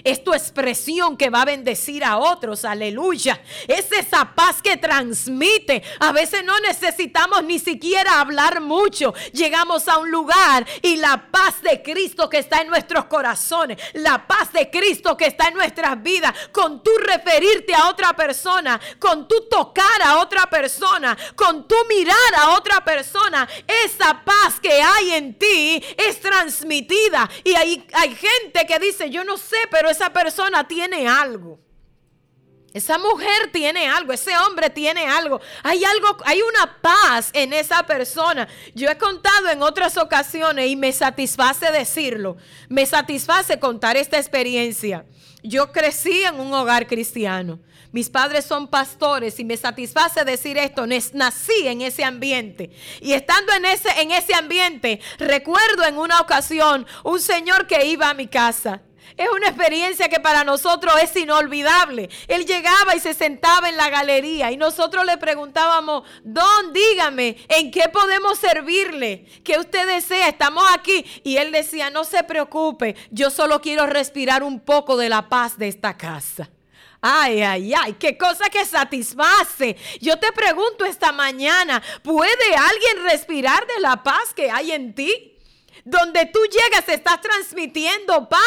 Es 0.04 0.22
tu 0.22 0.34
expresión 0.34 1.16
que 1.16 1.30
va 1.30 1.42
a 1.42 1.46
bendecir 1.46 2.04
a 2.04 2.18
otros. 2.18 2.64
Aleluya. 2.64 3.40
Es 3.66 3.90
esa 3.92 4.34
paz 4.34 4.62
que 4.62 4.76
transmite. 4.76 5.82
A 6.00 6.12
veces 6.12 6.44
no 6.44 6.58
necesitamos 6.60 7.44
ni 7.44 7.58
siquiera 7.58 8.20
hablar 8.20 8.60
mucho. 8.60 9.14
Llegamos 9.32 9.88
a 9.88 9.98
un 9.98 10.10
lugar 10.10 10.66
y 10.82 10.96
la 10.96 11.30
paz 11.30 11.62
de 11.62 11.82
Cristo 11.82 12.28
que 12.28 12.38
está 12.38 12.60
en 12.60 12.68
nuestros 12.68 13.06
corazones, 13.06 13.78
la 13.94 14.26
paz 14.26 14.52
de 14.52 14.70
Cristo 14.70 15.16
que 15.16 15.26
está 15.26 15.48
en 15.48 15.54
nuestras 15.54 16.02
vidas, 16.02 16.32
con 16.52 16.82
tu 16.82 16.90
referirte 16.98 17.74
a 17.74 17.88
otra 17.88 18.14
persona, 18.14 18.80
con 18.98 19.28
tu 19.28 19.48
tocar 19.48 20.02
a 20.04 20.18
otra 20.18 20.46
persona, 20.46 21.16
con 21.34 21.66
tu 21.66 21.76
mirar 21.88 22.34
a 22.36 22.50
otra 22.50 22.84
persona, 22.84 23.48
esa 23.84 24.22
paz 24.24 24.60
que 24.60 24.82
hay 24.82 25.12
en 25.12 25.38
ti 25.38 25.82
es 25.96 26.20
transmitida. 26.20 27.28
Y 27.44 27.54
hay, 27.54 27.86
hay 27.92 28.14
gente 28.14 28.66
que 28.66 28.78
dice, 28.78 29.10
yo 29.10 29.24
no 29.24 29.36
sé, 29.36 29.56
pero 29.70 29.85
esa 29.88 30.12
persona 30.12 30.66
tiene 30.66 31.08
algo. 31.08 31.58
Esa 32.76 32.98
mujer 32.98 33.50
tiene 33.52 33.88
algo, 33.88 34.12
ese 34.12 34.36
hombre 34.36 34.68
tiene 34.68 35.06
algo. 35.06 35.40
Hay 35.62 35.82
algo, 35.82 36.14
hay 36.26 36.42
una 36.42 36.76
paz 36.82 37.30
en 37.32 37.54
esa 37.54 37.86
persona. 37.86 38.46
Yo 38.74 38.90
he 38.90 38.98
contado 38.98 39.48
en 39.48 39.62
otras 39.62 39.96
ocasiones 39.96 40.68
y 40.68 40.76
me 40.76 40.92
satisface 40.92 41.72
decirlo. 41.72 42.36
Me 42.68 42.84
satisface 42.84 43.58
contar 43.58 43.96
esta 43.96 44.18
experiencia. 44.18 45.06
Yo 45.42 45.72
crecí 45.72 46.22
en 46.24 46.38
un 46.38 46.52
hogar 46.52 46.86
cristiano. 46.86 47.60
Mis 47.92 48.10
padres 48.10 48.44
son 48.44 48.68
pastores 48.68 49.40
y 49.40 49.44
me 49.46 49.56
satisface 49.56 50.22
decir 50.26 50.58
esto. 50.58 50.86
Nací 50.86 51.66
en 51.66 51.80
ese 51.80 52.04
ambiente. 52.04 52.72
Y 53.00 53.14
estando 53.14 53.54
en 53.54 53.64
ese, 53.64 53.88
en 54.02 54.10
ese 54.10 54.34
ambiente, 54.34 55.00
recuerdo 55.18 55.86
en 55.86 55.96
una 55.96 56.20
ocasión 56.20 56.86
un 57.04 57.20
señor 57.20 57.66
que 57.66 57.86
iba 57.86 58.10
a 58.10 58.14
mi 58.14 58.26
casa. 58.26 58.82
Es 59.16 59.28
una 59.28 59.48
experiencia 59.48 60.08
que 60.08 60.20
para 60.20 60.44
nosotros 60.44 60.94
es 61.02 61.14
inolvidable. 61.16 62.08
Él 62.28 62.44
llegaba 62.44 62.94
y 62.94 63.00
se 63.00 63.14
sentaba 63.14 63.68
en 63.68 63.76
la 63.76 63.88
galería 63.88 64.50
y 64.50 64.56
nosotros 64.56 65.04
le 65.06 65.16
preguntábamos, 65.16 66.04
Don, 66.22 66.72
dígame, 66.72 67.36
¿en 67.48 67.70
qué 67.70 67.88
podemos 67.92 68.38
servirle? 68.38 69.26
¿Qué 69.44 69.58
usted 69.58 69.86
desea? 69.86 70.28
Estamos 70.28 70.64
aquí. 70.74 71.04
Y 71.24 71.36
él 71.36 71.52
decía, 71.52 71.90
no 71.90 72.04
se 72.04 72.24
preocupe, 72.24 72.96
yo 73.10 73.30
solo 73.30 73.60
quiero 73.60 73.86
respirar 73.86 74.42
un 74.42 74.60
poco 74.60 74.96
de 74.96 75.08
la 75.08 75.28
paz 75.28 75.56
de 75.58 75.68
esta 75.68 75.96
casa. 75.96 76.50
Ay, 77.00 77.42
ay, 77.42 77.72
ay, 77.74 77.92
qué 77.94 78.18
cosa 78.18 78.48
que 78.48 78.64
satisface. 78.64 79.76
Yo 80.00 80.18
te 80.18 80.32
pregunto 80.32 80.84
esta 80.84 81.12
mañana, 81.12 81.82
¿puede 82.02 82.56
alguien 82.56 83.04
respirar 83.04 83.66
de 83.66 83.80
la 83.80 84.02
paz 84.02 84.34
que 84.34 84.50
hay 84.50 84.72
en 84.72 84.94
ti? 84.94 85.35
Donde 85.86 86.26
tú 86.26 86.40
llegas 86.44 86.88
estás 86.88 87.20
transmitiendo 87.20 88.28
paz 88.28 88.42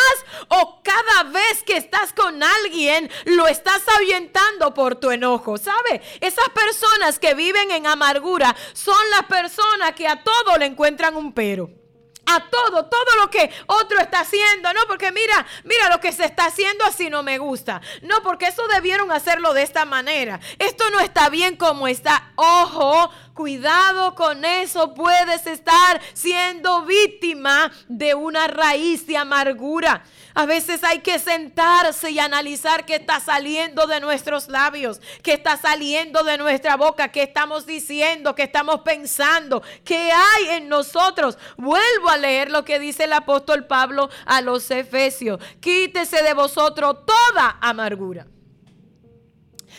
o 0.49 0.82
cada 0.84 1.23
vez 1.23 1.63
que 1.65 1.78
estás 1.78 2.13
con 2.13 2.43
alguien 2.43 3.10
lo 3.25 3.47
estás 3.47 3.82
ahuyentando 3.97 4.73
por 4.73 4.95
tu 4.95 5.10
enojo, 5.10 5.58
¿sabe? 5.58 6.02
Esas 6.19 6.49
personas 6.49 7.17
que 7.17 7.34
viven 7.34 7.71
en 7.71 7.88
amargura 7.88 8.56
son 8.73 9.10
las 9.12 9.23
personas 9.23 9.93
que 9.93 10.08
a 10.08 10.21
todo 10.21 10.58
le 10.58 10.65
encuentran 10.65 11.15
un 11.15 11.34
pero 11.34 11.69
a 12.30 12.49
todo, 12.49 12.86
todo 12.86 13.15
lo 13.21 13.30
que 13.30 13.49
otro 13.65 13.99
está 13.99 14.21
haciendo, 14.21 14.71
no, 14.73 14.82
porque 14.88 15.12
mira, 15.12 15.45
mira 15.63 15.89
lo 15.89 15.99
que 15.99 16.12
se 16.12 16.25
está 16.25 16.45
haciendo 16.45 16.86
así 16.86 17.10
no 17.10 17.23
me 17.23 17.38
gusta. 17.38 17.82
No, 18.04 18.21
porque 18.21 18.47
eso 18.47 18.67
debieron 18.67 19.12
hacerlo 19.12 19.54
de 19.54 19.63
esta 19.63 19.86
manera. 19.86 20.39
Esto 20.60 20.89
no 20.91 20.99
está 20.99 21.30
bien 21.30 21.56
como 21.56 21.88
está. 21.88 22.32
Ojo, 22.36 23.12
cuidado 23.39 24.15
con 24.15 24.43
eso, 24.43 24.93
puedes 24.93 25.47
estar 25.47 26.02
siendo 26.12 26.84
víctima 26.84 27.71
de 27.88 28.13
una 28.13 28.47
raíz 28.47 29.08
de 29.08 29.15
amargura. 29.15 30.04
A 30.34 30.45
veces 30.45 30.84
hay 30.84 30.99
que 30.99 31.19
sentarse 31.19 32.12
y 32.12 32.19
analizar 32.19 32.86
qué 32.86 32.95
está 32.95 33.21
saliendo 33.21 33.88
de 33.88 34.02
nuestros 34.02 34.49
labios, 34.49 34.99
qué 35.23 35.36
está 35.36 35.56
saliendo 35.56 36.25
de 36.25 36.38
nuestra 36.38 36.75
boca, 36.75 37.13
qué 37.13 37.23
estamos 37.23 37.65
diciendo, 37.65 38.36
qué 38.36 38.43
estamos 38.43 38.82
pensando, 38.82 39.63
qué 39.86 40.12
hay 40.12 40.58
en 40.58 40.67
nosotros. 40.67 41.38
Vuelvo 41.56 42.10
a 42.10 42.17
leer 42.17 42.52
lo 42.52 42.65
que 42.65 42.78
dice 42.78 43.06
el 43.06 43.13
apóstol 43.13 43.67
Pablo 43.67 44.10
a 44.25 44.41
los 44.41 44.69
Efesios. 44.69 45.39
Quítese 45.62 46.23
de 46.23 46.34
vosotros 46.34 47.06
toda 47.06 47.58
amargura 47.62 48.28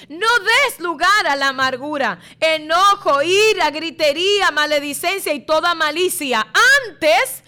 no 0.08 0.26
des 0.38 0.80
lugar 0.80 1.26
a 1.26 1.36
la 1.36 1.48
amargura, 1.48 2.18
enojo, 2.40 3.22
ira, 3.22 3.70
gritería, 3.70 4.50
maledicencia 4.50 5.32
y 5.32 5.40
toda 5.40 5.74
malicia. 5.74 6.46
Antes, 6.88 7.44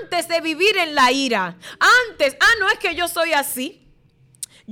antes 0.00 0.28
de 0.28 0.40
vivir 0.40 0.76
en 0.78 0.94
la 0.94 1.12
ira, 1.12 1.56
antes, 2.08 2.36
ah, 2.40 2.54
no 2.58 2.68
es 2.68 2.78
que 2.78 2.94
yo 2.94 3.08
soy 3.08 3.32
así. 3.32 3.89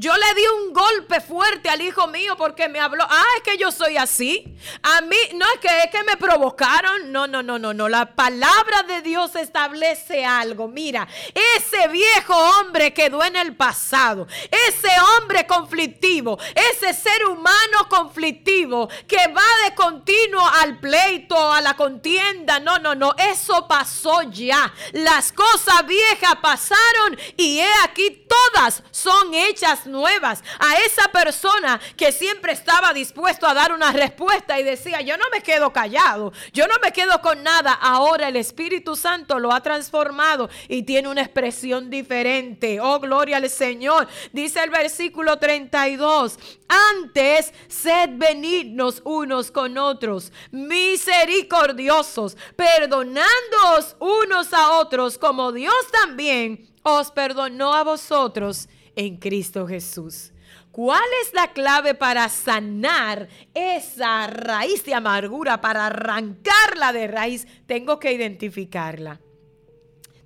Yo 0.00 0.16
le 0.16 0.34
di 0.34 0.46
un 0.46 0.72
golpe 0.72 1.20
fuerte 1.20 1.68
al 1.68 1.80
hijo 1.80 2.06
mío 2.06 2.36
porque 2.36 2.68
me 2.68 2.78
habló. 2.78 3.04
Ah, 3.10 3.24
es 3.36 3.42
que 3.42 3.58
yo 3.58 3.72
soy 3.72 3.96
así. 3.96 4.44
A 4.80 5.00
mí, 5.00 5.16
no 5.34 5.44
es 5.54 5.58
que 5.58 5.66
es 5.66 5.90
que 5.90 6.04
me 6.04 6.16
provocaron. 6.16 7.10
No, 7.10 7.26
no, 7.26 7.42
no, 7.42 7.58
no, 7.58 7.74
no. 7.74 7.88
La 7.88 8.14
palabra 8.14 8.84
de 8.84 9.02
Dios 9.02 9.34
establece 9.34 10.24
algo. 10.24 10.68
Mira, 10.68 11.08
ese 11.56 11.88
viejo 11.88 12.32
hombre 12.32 12.94
quedó 12.94 13.24
en 13.24 13.34
el 13.34 13.56
pasado. 13.56 14.28
Ese 14.68 14.88
hombre 15.16 15.48
conflictivo. 15.48 16.38
Ese 16.54 16.94
ser 16.94 17.26
humano 17.26 17.88
conflictivo 17.88 18.88
que 19.08 19.26
va 19.26 19.42
de 19.64 19.74
continuo 19.74 20.46
al 20.46 20.78
pleito, 20.78 21.52
a 21.52 21.60
la 21.60 21.74
contienda. 21.74 22.60
No, 22.60 22.78
no, 22.78 22.94
no. 22.94 23.16
Eso 23.18 23.66
pasó 23.66 24.22
ya. 24.30 24.72
Las 24.92 25.32
cosas 25.32 25.84
viejas 25.88 26.36
pasaron 26.40 27.18
y 27.36 27.58
he 27.58 27.72
aquí 27.82 28.28
todas 28.28 28.84
son 28.92 29.34
hechas 29.34 29.87
nuevas. 29.88 30.42
A 30.58 30.76
esa 30.86 31.08
persona 31.08 31.80
que 31.96 32.12
siempre 32.12 32.52
estaba 32.52 32.92
dispuesto 32.92 33.46
a 33.46 33.54
dar 33.54 33.72
una 33.72 33.92
respuesta 33.92 34.58
y 34.58 34.62
decía, 34.62 35.00
yo 35.00 35.16
no 35.16 35.24
me 35.32 35.42
quedo 35.42 35.72
callado, 35.72 36.32
yo 36.52 36.66
no 36.66 36.74
me 36.82 36.92
quedo 36.92 37.20
con 37.20 37.42
nada. 37.42 37.72
Ahora 37.72 38.28
el 38.28 38.36
Espíritu 38.36 38.96
Santo 38.96 39.38
lo 39.38 39.52
ha 39.52 39.62
transformado 39.62 40.48
y 40.68 40.82
tiene 40.82 41.08
una 41.08 41.22
expresión 41.22 41.90
diferente. 41.90 42.80
Oh, 42.80 43.00
gloria 43.00 43.38
al 43.38 43.48
Señor. 43.50 44.08
Dice 44.32 44.62
el 44.62 44.70
versículo 44.70 45.38
32. 45.38 46.38
Antes, 46.68 47.52
sed 47.68 48.10
benignos 48.14 49.00
unos 49.04 49.50
con 49.50 49.78
otros, 49.78 50.32
misericordiosos, 50.50 52.36
perdonándoos 52.56 53.96
unos 53.98 54.52
a 54.52 54.72
otros, 54.78 55.16
como 55.16 55.52
Dios 55.52 55.74
también 55.90 56.68
os 56.82 57.10
perdonó 57.10 57.74
a 57.74 57.84
vosotros 57.84 58.68
en 58.98 59.16
Cristo 59.16 59.66
Jesús. 59.66 60.32
¿Cuál 60.72 61.04
es 61.22 61.32
la 61.32 61.52
clave 61.52 61.94
para 61.94 62.28
sanar 62.28 63.28
esa 63.54 64.26
raíz 64.26 64.84
de 64.84 64.92
amargura, 64.92 65.60
para 65.60 65.86
arrancarla 65.86 66.92
de 66.92 67.06
raíz? 67.06 67.46
Tengo 67.66 68.00
que 68.00 68.12
identificarla. 68.12 69.20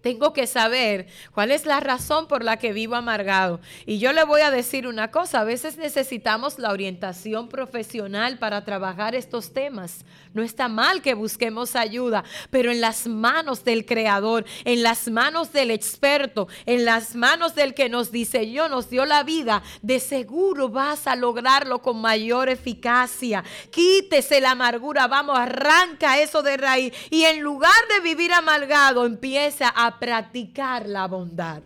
Tengo 0.02 0.32
que 0.32 0.46
saber 0.46 1.06
cuál 1.32 1.52
es 1.52 1.64
la 1.64 1.80
razón 1.80 2.26
por 2.26 2.42
la 2.42 2.58
que 2.58 2.72
vivo 2.72 2.96
amargado. 2.96 3.60
Y 3.86 3.98
yo 3.98 4.12
le 4.12 4.24
voy 4.24 4.40
a 4.40 4.50
decir 4.50 4.86
una 4.86 5.10
cosa, 5.10 5.40
a 5.40 5.44
veces 5.44 5.76
necesitamos 5.76 6.58
la 6.58 6.72
orientación 6.72 7.48
profesional 7.48 8.38
para 8.38 8.64
trabajar 8.64 9.14
estos 9.14 9.52
temas. 9.52 10.04
No 10.34 10.42
está 10.42 10.68
mal 10.68 11.02
que 11.02 11.14
busquemos 11.14 11.76
ayuda, 11.76 12.24
pero 12.50 12.72
en 12.72 12.80
las 12.80 13.06
manos 13.06 13.64
del 13.64 13.84
Creador, 13.84 14.44
en 14.64 14.82
las 14.82 15.08
manos 15.08 15.52
del 15.52 15.70
experto, 15.70 16.48
en 16.66 16.84
las 16.84 17.14
manos 17.14 17.54
del 17.54 17.74
que 17.74 17.88
nos 17.88 18.10
diseñó, 18.10 18.68
nos 18.68 18.90
dio 18.90 19.04
la 19.04 19.22
vida, 19.22 19.62
de 19.82 20.00
seguro 20.00 20.68
vas 20.68 21.06
a 21.06 21.16
lograrlo 21.16 21.80
con 21.80 22.00
mayor 22.00 22.48
eficacia. 22.48 23.44
Quítese 23.70 24.40
la 24.40 24.52
amargura, 24.52 25.06
vamos, 25.06 25.38
arranca 25.38 26.18
eso 26.18 26.42
de 26.42 26.56
raíz 26.56 26.92
y 27.10 27.24
en 27.24 27.40
lugar 27.40 27.72
de 27.94 28.00
vivir 28.00 28.32
amargado, 28.32 29.04
empieza 29.04 29.72
a 29.74 29.91
practicar 29.98 30.88
la 30.88 31.06
bondad. 31.06 31.62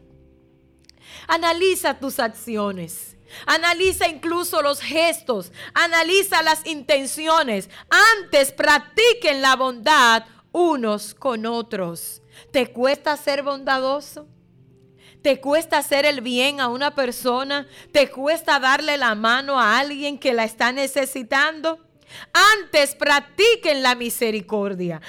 Analiza 1.27 1.99
tus 1.99 2.19
acciones. 2.19 3.17
Analiza 3.47 4.09
incluso 4.09 4.63
los 4.63 4.81
gestos. 4.81 5.53
Analiza 5.75 6.43
las 6.43 6.67
intenciones. 6.67 7.69
Antes 8.19 8.53
practiquen 8.53 9.43
la 9.43 9.57
bondad 9.57 10.25
unos 10.53 11.15
con 11.15 11.47
otros. 11.47 12.23
¿Te 12.51 12.73
cuesta 12.73 13.17
ser 13.17 13.43
bondadoso? 13.43 14.27
¿Te 15.23 15.41
cuesta 15.41 15.79
hacer 15.79 16.07
el 16.07 16.21
bien 16.21 16.61
a 16.61 16.69
una 16.69 16.95
persona? 16.95 17.67
¿Te 17.93 18.11
cuesta 18.11 18.61
darle 18.61 18.97
la 18.97 19.15
mano 19.15 19.61
a 19.61 19.79
alguien 19.79 20.19
que 20.19 20.33
la 20.33 20.45
está 20.45 20.73
necesitando? 20.73 21.86
Antes 22.33 22.95
practiquen 22.95 23.83
la 23.83 23.95
misericordia. 23.95 25.01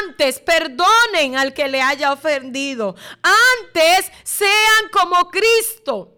Antes 0.00 0.40
perdonen 0.40 1.36
al 1.36 1.54
que 1.54 1.68
le 1.68 1.82
haya 1.82 2.12
ofendido. 2.12 2.94
Antes 3.22 4.10
sean 4.22 4.90
como 4.92 5.30
Cristo. 5.30 6.16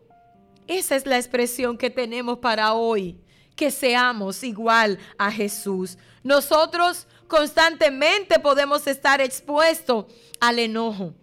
Esa 0.66 0.96
es 0.96 1.06
la 1.06 1.16
expresión 1.16 1.78
que 1.78 1.90
tenemos 1.90 2.38
para 2.38 2.74
hoy. 2.74 3.20
Que 3.56 3.70
seamos 3.70 4.42
igual 4.44 4.98
a 5.16 5.30
Jesús. 5.32 5.98
Nosotros 6.22 7.06
constantemente 7.26 8.38
podemos 8.38 8.86
estar 8.86 9.20
expuestos 9.20 10.06
al 10.40 10.58
enojo. 10.58 11.14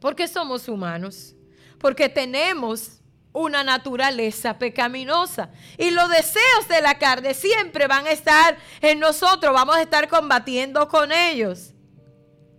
Porque 0.00 0.26
somos 0.26 0.68
humanos. 0.68 1.34
Porque 1.78 2.08
tenemos 2.08 2.99
una 3.32 3.62
naturaleza 3.64 4.58
pecaminosa. 4.58 5.50
Y 5.78 5.90
los 5.90 6.08
deseos 6.08 6.68
de 6.68 6.80
la 6.80 6.98
carne 6.98 7.34
siempre 7.34 7.86
van 7.86 8.06
a 8.06 8.10
estar 8.10 8.58
en 8.80 8.98
nosotros, 8.98 9.52
vamos 9.52 9.76
a 9.76 9.82
estar 9.82 10.08
combatiendo 10.08 10.88
con 10.88 11.12
ellos. 11.12 11.72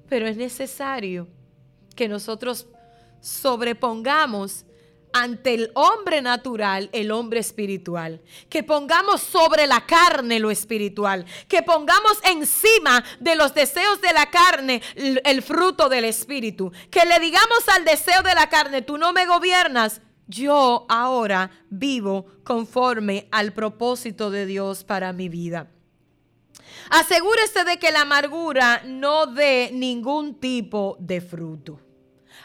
Pero 0.07 0.27
es 0.27 0.37
necesario 0.37 1.27
que 1.95 2.07
nosotros 2.07 2.67
sobrepongamos 3.21 4.65
ante 5.13 5.53
el 5.53 5.71
hombre 5.73 6.21
natural 6.21 6.89
el 6.93 7.11
hombre 7.11 7.39
espiritual. 7.39 8.21
Que 8.49 8.63
pongamos 8.63 9.21
sobre 9.21 9.67
la 9.67 9.85
carne 9.85 10.39
lo 10.39 10.51
espiritual. 10.51 11.25
Que 11.47 11.63
pongamos 11.63 12.17
encima 12.23 13.03
de 13.19 13.35
los 13.35 13.53
deseos 13.53 14.01
de 14.01 14.13
la 14.13 14.29
carne 14.29 14.81
el, 14.95 15.41
fruto 15.41 15.89
del 15.89 16.05
espíritu. 16.05 16.71
Que 16.89 17.05
le 17.05 17.19
digamos 17.19 17.67
al 17.69 17.85
deseo 17.85 18.21
de 18.23 18.35
la 18.35 18.49
carne, 18.49 18.81
tú 18.81 18.97
no 18.97 19.13
me 19.13 19.25
gobiernas, 19.25 20.01
yo 20.31 20.85
ahora 20.89 21.51
vivo 21.69 22.25
conforme 22.43 23.27
al 23.31 23.53
propósito 23.53 24.31
de 24.31 24.45
Dios 24.45 24.83
para 24.83 25.13
mi 25.13 25.29
vida. 25.29 25.69
Asegúrese 26.89 27.63
de 27.63 27.77
que 27.77 27.91
la 27.91 28.01
amargura 28.01 28.81
no 28.85 29.27
dé 29.27 29.69
ningún 29.73 30.39
tipo 30.39 30.97
de 30.99 31.21
fruto. 31.21 31.79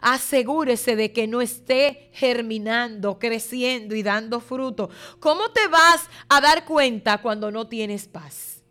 Asegúrese 0.01 0.94
de 0.94 1.12
que 1.12 1.27
no 1.27 1.40
esté 1.40 2.11
germinando, 2.12 3.18
creciendo 3.18 3.94
y 3.94 4.03
dando 4.03 4.40
fruto. 4.40 4.90
¿Cómo 5.20 5.51
te 5.53 5.66
vas 5.68 6.09
a 6.29 6.40
dar 6.40 6.64
cuenta 6.64 7.22
cuando 7.22 7.51
no 7.51 7.66
tienes 7.66 8.07
paz? 8.07 8.62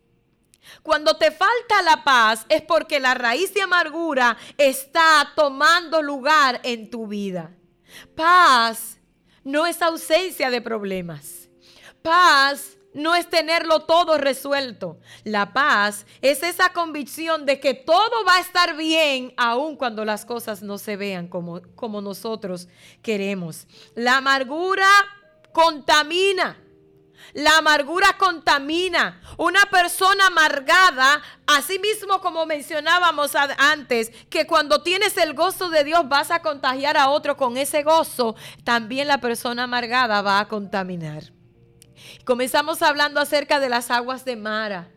Cuando 0.84 1.16
te 1.18 1.32
falta 1.32 1.82
la 1.84 2.04
paz 2.04 2.46
es 2.50 2.62
porque 2.62 3.00
la 3.00 3.14
raíz 3.14 3.54
de 3.54 3.62
amargura 3.62 4.38
está 4.58 5.32
tomando 5.36 6.02
lugar 6.02 6.60
en 6.64 6.90
tu 6.90 7.08
vida. 7.08 7.56
Paz 8.16 9.00
no 9.46 9.66
es 9.66 9.82
ausencia 9.82 10.50
de 10.50 10.60
problemas. 10.60 11.48
Paz 12.02 12.78
no 12.94 13.14
es 13.14 13.30
tenerlo 13.30 13.82
todo 13.82 14.18
resuelto. 14.18 15.00
La 15.24 15.54
paz 15.54 16.06
es 16.22 16.44
esa 16.44 16.70
convicción 16.74 17.46
de 17.46 17.60
que 17.60 17.74
todo 17.74 18.26
va 18.28 18.38
a 18.38 18.40
estar 18.42 18.76
bien 18.76 19.34
aun 19.38 19.76
cuando 19.76 20.04
las 20.04 20.26
cosas 20.26 20.64
no 20.64 20.78
se 20.78 20.96
vean 20.98 21.28
como, 21.28 21.62
como 21.76 22.02
nosotros 22.02 22.68
queremos. 23.02 23.68
La 23.96 24.18
amargura 24.18 24.88
contamina. 25.52 26.58
La 27.34 27.58
amargura 27.58 28.18
contamina. 28.18 29.22
Una 29.38 29.66
persona 29.66 30.28
amargada, 30.28 31.22
así 31.48 31.80
mismo 31.80 32.22
como 32.22 32.46
mencionábamos 32.46 33.36
antes, 33.36 34.12
que 34.30 34.48
cuando 34.48 34.82
tienes 34.82 35.18
el 35.18 35.34
gozo 35.34 35.70
de 35.70 35.84
Dios 35.84 36.08
vas 36.08 36.32
a 36.32 36.42
contagiar 36.42 36.98
a 36.98 37.10
otro 37.10 37.36
con 37.36 37.58
ese 37.58 37.84
gozo, 37.84 38.36
también 38.64 39.08
la 39.08 39.20
persona 39.20 39.64
amargada 39.64 40.22
va 40.22 40.40
a 40.40 40.48
contaminar. 40.48 41.34
Comenzamos 42.24 42.82
hablando 42.82 43.20
acerca 43.20 43.60
de 43.60 43.70
las 43.70 43.92
aguas 43.92 44.26
de 44.26 44.36
Mara. 44.36 44.90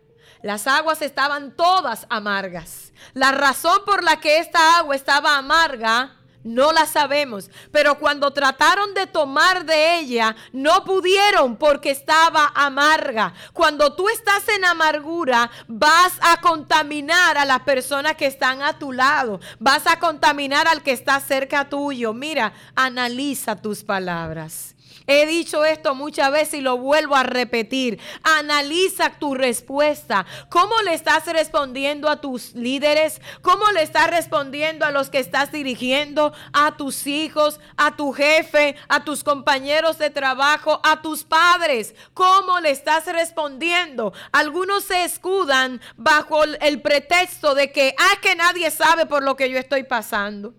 Las 0.42 0.66
aguas 0.66 1.02
estaban 1.02 1.57
todas 1.57 2.07
amargas. 2.11 2.92
La 3.14 3.33
razón 3.33 3.81
por 3.85 4.04
la 4.04 4.20
que 4.20 4.38
esta 4.38 4.78
agua 4.78 4.94
estaba 4.94 5.37
amarga 5.37 6.17
no 6.44 6.72
la 6.72 6.87
sabemos, 6.87 7.51
pero 7.72 7.98
cuando 7.98 8.33
trataron 8.33 8.94
de 8.94 9.07
tomar 9.07 9.64
de 9.64 9.98
ella, 9.98 10.37
no 10.53 10.85
pudieron 10.85 11.57
porque 11.57 11.90
estaba 11.90 12.53
amarga. 12.55 13.35
Cuando 13.53 13.94
tú 13.94 14.09
estás 14.09 14.48
en 14.48 14.64
amargura, 14.64 15.51
vas 15.66 16.12
a 16.20 16.40
contaminar 16.40 17.38
a 17.38 17.44
las 17.44 17.61
personas 17.61 18.16
que 18.16 18.27
están 18.27 18.62
a 18.62 18.79
tu 18.79 18.92
lado, 18.92 19.40
vas 19.59 19.87
a 19.87 19.98
contaminar 19.98 20.68
al 20.68 20.83
que 20.83 20.92
está 20.92 21.20
cerca 21.20 21.68
tuyo. 21.68 22.12
Mira, 22.12 22.53
analiza 22.74 23.57
tus 23.57 23.83
palabras. 23.83 24.74
He 25.11 25.25
dicho 25.27 25.64
esto 25.64 25.94
muchas 25.94 26.31
veces 26.31 26.61
y 26.61 26.61
lo 26.61 26.77
vuelvo 26.77 27.16
a 27.16 27.23
repetir. 27.23 27.99
Analiza 28.23 29.18
tu 29.18 29.35
respuesta. 29.35 30.27
¿Cómo 30.51 30.83
le 30.83 30.92
estás 30.92 31.25
respondiendo 31.27 32.11
a 32.11 32.21
tus 32.21 32.55
líderes? 32.55 33.23
¿Cómo 33.40 33.71
le 33.73 33.83
estás 33.83 34.11
respondiendo 34.11 34.85
a 34.85 34.90
los 34.90 35.09
que 35.09 35.18
estás 35.18 35.51
dirigiendo? 35.51 36.35
A 36.53 36.77
tus 36.77 37.07
hijos, 37.07 37.59
a 37.79 37.97
tu 37.97 38.12
jefe, 38.12 38.77
a 38.88 39.03
tus 39.03 39.25
compañeros 39.25 39.97
de 39.97 40.11
trabajo, 40.11 40.79
a 40.85 41.01
tus 41.01 41.25
padres. 41.25 41.94
¿Cómo 42.12 42.61
le 42.61 42.71
estás 42.71 43.07
respondiendo? 43.07 44.12
Algunos 44.31 44.85
se 44.85 45.05
escudan 45.05 45.81
bajo 45.97 46.44
el 46.44 46.83
pretexto 46.83 47.55
de 47.55 47.73
que, 47.73 47.94
ah, 47.99 48.21
que 48.21 48.37
nadie 48.37 48.71
sabe 48.71 49.07
por 49.07 49.23
lo 49.23 49.37
que 49.37 49.49
yo 49.49 49.59
estoy 49.59 49.85
pasando. 49.85 50.53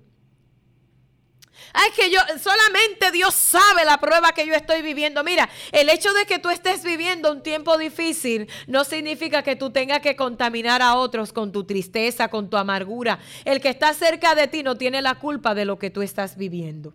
Ay, 1.73 1.91
que 1.95 2.09
yo, 2.09 2.19
solamente 2.41 3.11
Dios 3.11 3.33
sabe 3.33 3.85
la 3.85 3.99
prueba 3.99 4.31
que 4.31 4.45
yo 4.45 4.53
estoy 4.53 4.81
viviendo. 4.81 5.23
Mira, 5.23 5.49
el 5.71 5.89
hecho 5.89 6.13
de 6.13 6.25
que 6.25 6.39
tú 6.39 6.49
estés 6.49 6.83
viviendo 6.83 7.31
un 7.31 7.43
tiempo 7.43 7.77
difícil 7.77 8.49
no 8.67 8.83
significa 8.83 9.43
que 9.43 9.55
tú 9.55 9.71
tengas 9.71 9.99
que 9.99 10.15
contaminar 10.15 10.81
a 10.81 10.95
otros 10.95 11.33
con 11.33 11.51
tu 11.51 11.63
tristeza, 11.65 12.29
con 12.29 12.49
tu 12.49 12.57
amargura. 12.57 13.19
El 13.45 13.61
que 13.61 13.69
está 13.69 13.93
cerca 13.93 14.35
de 14.35 14.47
ti 14.47 14.63
no 14.63 14.77
tiene 14.77 15.01
la 15.01 15.15
culpa 15.15 15.53
de 15.53 15.65
lo 15.65 15.77
que 15.77 15.89
tú 15.89 16.01
estás 16.01 16.37
viviendo. 16.37 16.93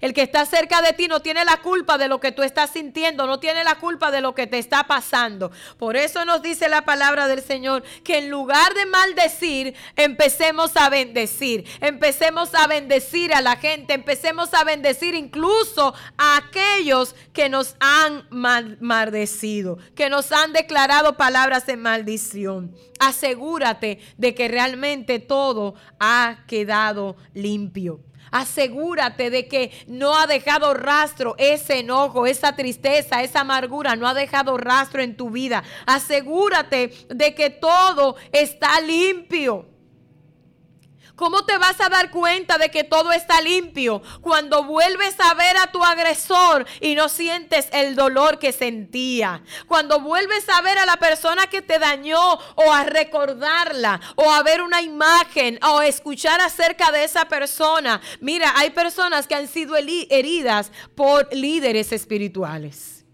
El 0.00 0.14
que 0.14 0.22
está 0.22 0.46
cerca 0.46 0.82
de 0.82 0.92
ti 0.92 1.08
no 1.08 1.20
tiene 1.20 1.44
la 1.44 1.58
culpa 1.58 1.98
de 1.98 2.08
lo 2.08 2.20
que 2.20 2.32
tú 2.32 2.42
estás 2.42 2.70
sintiendo, 2.70 3.26
no 3.26 3.38
tiene 3.38 3.64
la 3.64 3.76
culpa 3.76 4.10
de 4.10 4.20
lo 4.20 4.34
que 4.34 4.46
te 4.46 4.58
está 4.58 4.84
pasando. 4.84 5.52
Por 5.78 5.96
eso 5.96 6.24
nos 6.24 6.42
dice 6.42 6.68
la 6.68 6.84
palabra 6.84 7.28
del 7.28 7.42
Señor 7.42 7.82
que 8.02 8.18
en 8.18 8.30
lugar 8.30 8.74
de 8.74 8.86
maldecir, 8.86 9.74
empecemos 9.96 10.76
a 10.76 10.88
bendecir. 10.88 11.64
Empecemos 11.80 12.54
a 12.54 12.66
bendecir 12.66 13.32
a 13.32 13.40
la 13.40 13.56
gente, 13.56 13.94
empecemos 13.94 14.54
a 14.54 14.64
bendecir 14.64 15.14
incluso 15.14 15.94
a 16.16 16.36
aquellos 16.36 17.14
que 17.32 17.48
nos 17.48 17.76
han 17.80 18.26
maldecido, 18.30 19.78
que 19.94 20.10
nos 20.10 20.32
han 20.32 20.52
declarado 20.52 21.16
palabras 21.16 21.66
de 21.66 21.76
maldición. 21.76 22.74
Asegúrate 22.98 24.00
de 24.16 24.34
que 24.34 24.48
realmente 24.48 25.18
todo 25.18 25.74
ha 25.98 26.44
quedado 26.46 27.16
limpio. 27.34 28.00
Asegúrate 28.32 29.30
de 29.30 29.46
que 29.46 29.70
no 29.86 30.18
ha 30.18 30.26
dejado 30.26 30.74
rastro 30.74 31.36
ese 31.38 31.78
enojo, 31.78 32.26
esa 32.26 32.56
tristeza, 32.56 33.22
esa 33.22 33.40
amargura, 33.42 33.94
no 33.94 34.08
ha 34.08 34.14
dejado 34.14 34.56
rastro 34.56 35.02
en 35.02 35.16
tu 35.16 35.30
vida. 35.30 35.62
Asegúrate 35.86 36.92
de 37.08 37.34
que 37.34 37.50
todo 37.50 38.16
está 38.32 38.80
limpio. 38.80 39.71
¿Cómo 41.22 41.44
te 41.44 41.56
vas 41.56 41.80
a 41.80 41.88
dar 41.88 42.10
cuenta 42.10 42.58
de 42.58 42.68
que 42.68 42.82
todo 42.82 43.12
está 43.12 43.40
limpio 43.40 44.02
cuando 44.22 44.64
vuelves 44.64 45.14
a 45.20 45.34
ver 45.34 45.56
a 45.56 45.70
tu 45.70 45.84
agresor 45.84 46.66
y 46.80 46.96
no 46.96 47.08
sientes 47.08 47.68
el 47.70 47.94
dolor 47.94 48.40
que 48.40 48.50
sentía? 48.50 49.40
Cuando 49.68 50.00
vuelves 50.00 50.48
a 50.48 50.60
ver 50.62 50.78
a 50.78 50.84
la 50.84 50.96
persona 50.96 51.46
que 51.46 51.62
te 51.62 51.78
dañó 51.78 52.18
o 52.56 52.72
a 52.72 52.82
recordarla 52.82 54.00
o 54.16 54.32
a 54.32 54.42
ver 54.42 54.62
una 54.62 54.82
imagen 54.82 55.60
o 55.62 55.80
escuchar 55.80 56.40
acerca 56.40 56.90
de 56.90 57.04
esa 57.04 57.26
persona. 57.26 58.00
Mira, 58.18 58.54
hay 58.56 58.70
personas 58.70 59.28
que 59.28 59.36
han 59.36 59.46
sido 59.46 59.76
heridas 59.76 60.72
por 60.96 61.32
líderes 61.32 61.92
espirituales. 61.92 63.04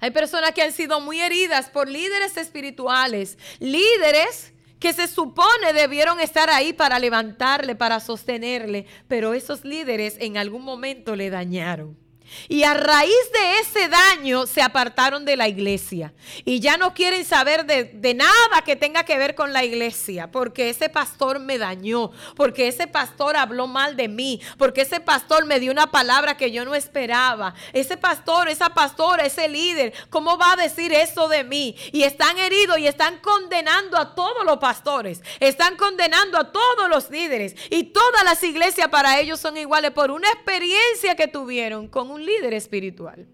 Hay 0.00 0.10
personas 0.10 0.52
que 0.52 0.60
han 0.60 0.72
sido 0.72 1.00
muy 1.00 1.18
heridas 1.18 1.70
por 1.70 1.88
líderes 1.88 2.36
espirituales, 2.36 3.38
líderes 3.58 4.51
que 4.82 4.92
se 4.92 5.06
supone 5.06 5.72
debieron 5.72 6.18
estar 6.18 6.50
ahí 6.50 6.72
para 6.72 6.98
levantarle, 6.98 7.76
para 7.76 8.00
sostenerle, 8.00 8.86
pero 9.06 9.32
esos 9.32 9.64
líderes 9.64 10.16
en 10.18 10.36
algún 10.36 10.64
momento 10.64 11.14
le 11.14 11.30
dañaron. 11.30 12.01
Y 12.48 12.64
a 12.64 12.74
raíz 12.74 13.14
de 13.32 13.58
ese 13.60 13.88
daño 13.88 14.46
se 14.46 14.62
apartaron 14.62 15.24
de 15.24 15.36
la 15.36 15.48
iglesia. 15.48 16.12
Y 16.44 16.60
ya 16.60 16.76
no 16.76 16.94
quieren 16.94 17.24
saber 17.24 17.66
de, 17.66 18.14
nada 18.14 18.62
que 18.64 18.76
tenga 18.76 19.04
que 19.04 19.18
ver 19.18 19.34
con 19.34 19.52
la 19.52 19.64
iglesia. 19.64 20.30
Porque 20.30 20.70
ese 20.70 20.88
pastor 20.88 21.38
me 21.38 21.58
dañó. 21.58 22.10
Porque 22.36 22.68
ese 22.68 22.86
pastor 22.86 23.36
habló 23.36 23.66
mal 23.66 23.96
de 23.96 24.08
mí. 24.08 24.40
Porque 24.58 24.82
ese 24.82 25.00
pastor 25.00 25.46
me 25.46 25.60
dio 25.60 25.72
una 25.72 25.90
palabra 25.90 26.36
que 26.36 26.50
yo 26.50 26.64
no 26.64 26.74
esperaba. 26.74 27.54
Ese 27.72 27.96
pastor, 27.96 28.48
esa 28.48 28.70
pastora, 28.70 29.24
ese 29.24 29.48
líder, 29.48 29.92
¿cómo 30.10 30.38
va 30.38 30.52
a 30.52 30.56
decir 30.56 30.92
eso 30.92 31.28
de 31.28 31.44
mí? 31.44 31.76
Y 31.92 32.02
están 32.02 32.38
heridos 32.38 32.78
y 32.78 32.86
están 32.86 33.18
condenando 33.18 33.98
a 33.98 34.14
todos 34.14 34.44
los 34.44 34.58
pastores. 34.58 35.22
Están 35.40 35.76
condenando 35.76 36.38
a 36.38 36.52
todos 36.52 36.88
los 36.88 37.10
líderes. 37.10 37.54
Y 37.70 37.84
todas 37.84 38.24
las 38.24 38.42
iglesias 38.42 38.88
para 38.88 39.20
ellos 39.20 39.40
son 39.40 39.56
iguales 39.56 39.90
por 39.90 40.10
una 40.10 40.28
experiencia 40.28 41.14
que 41.16 41.28
tuvieron 41.28 41.88
con 41.88 42.10
un 42.10 42.21
líder 42.24 42.54
espiritual. 42.54 43.26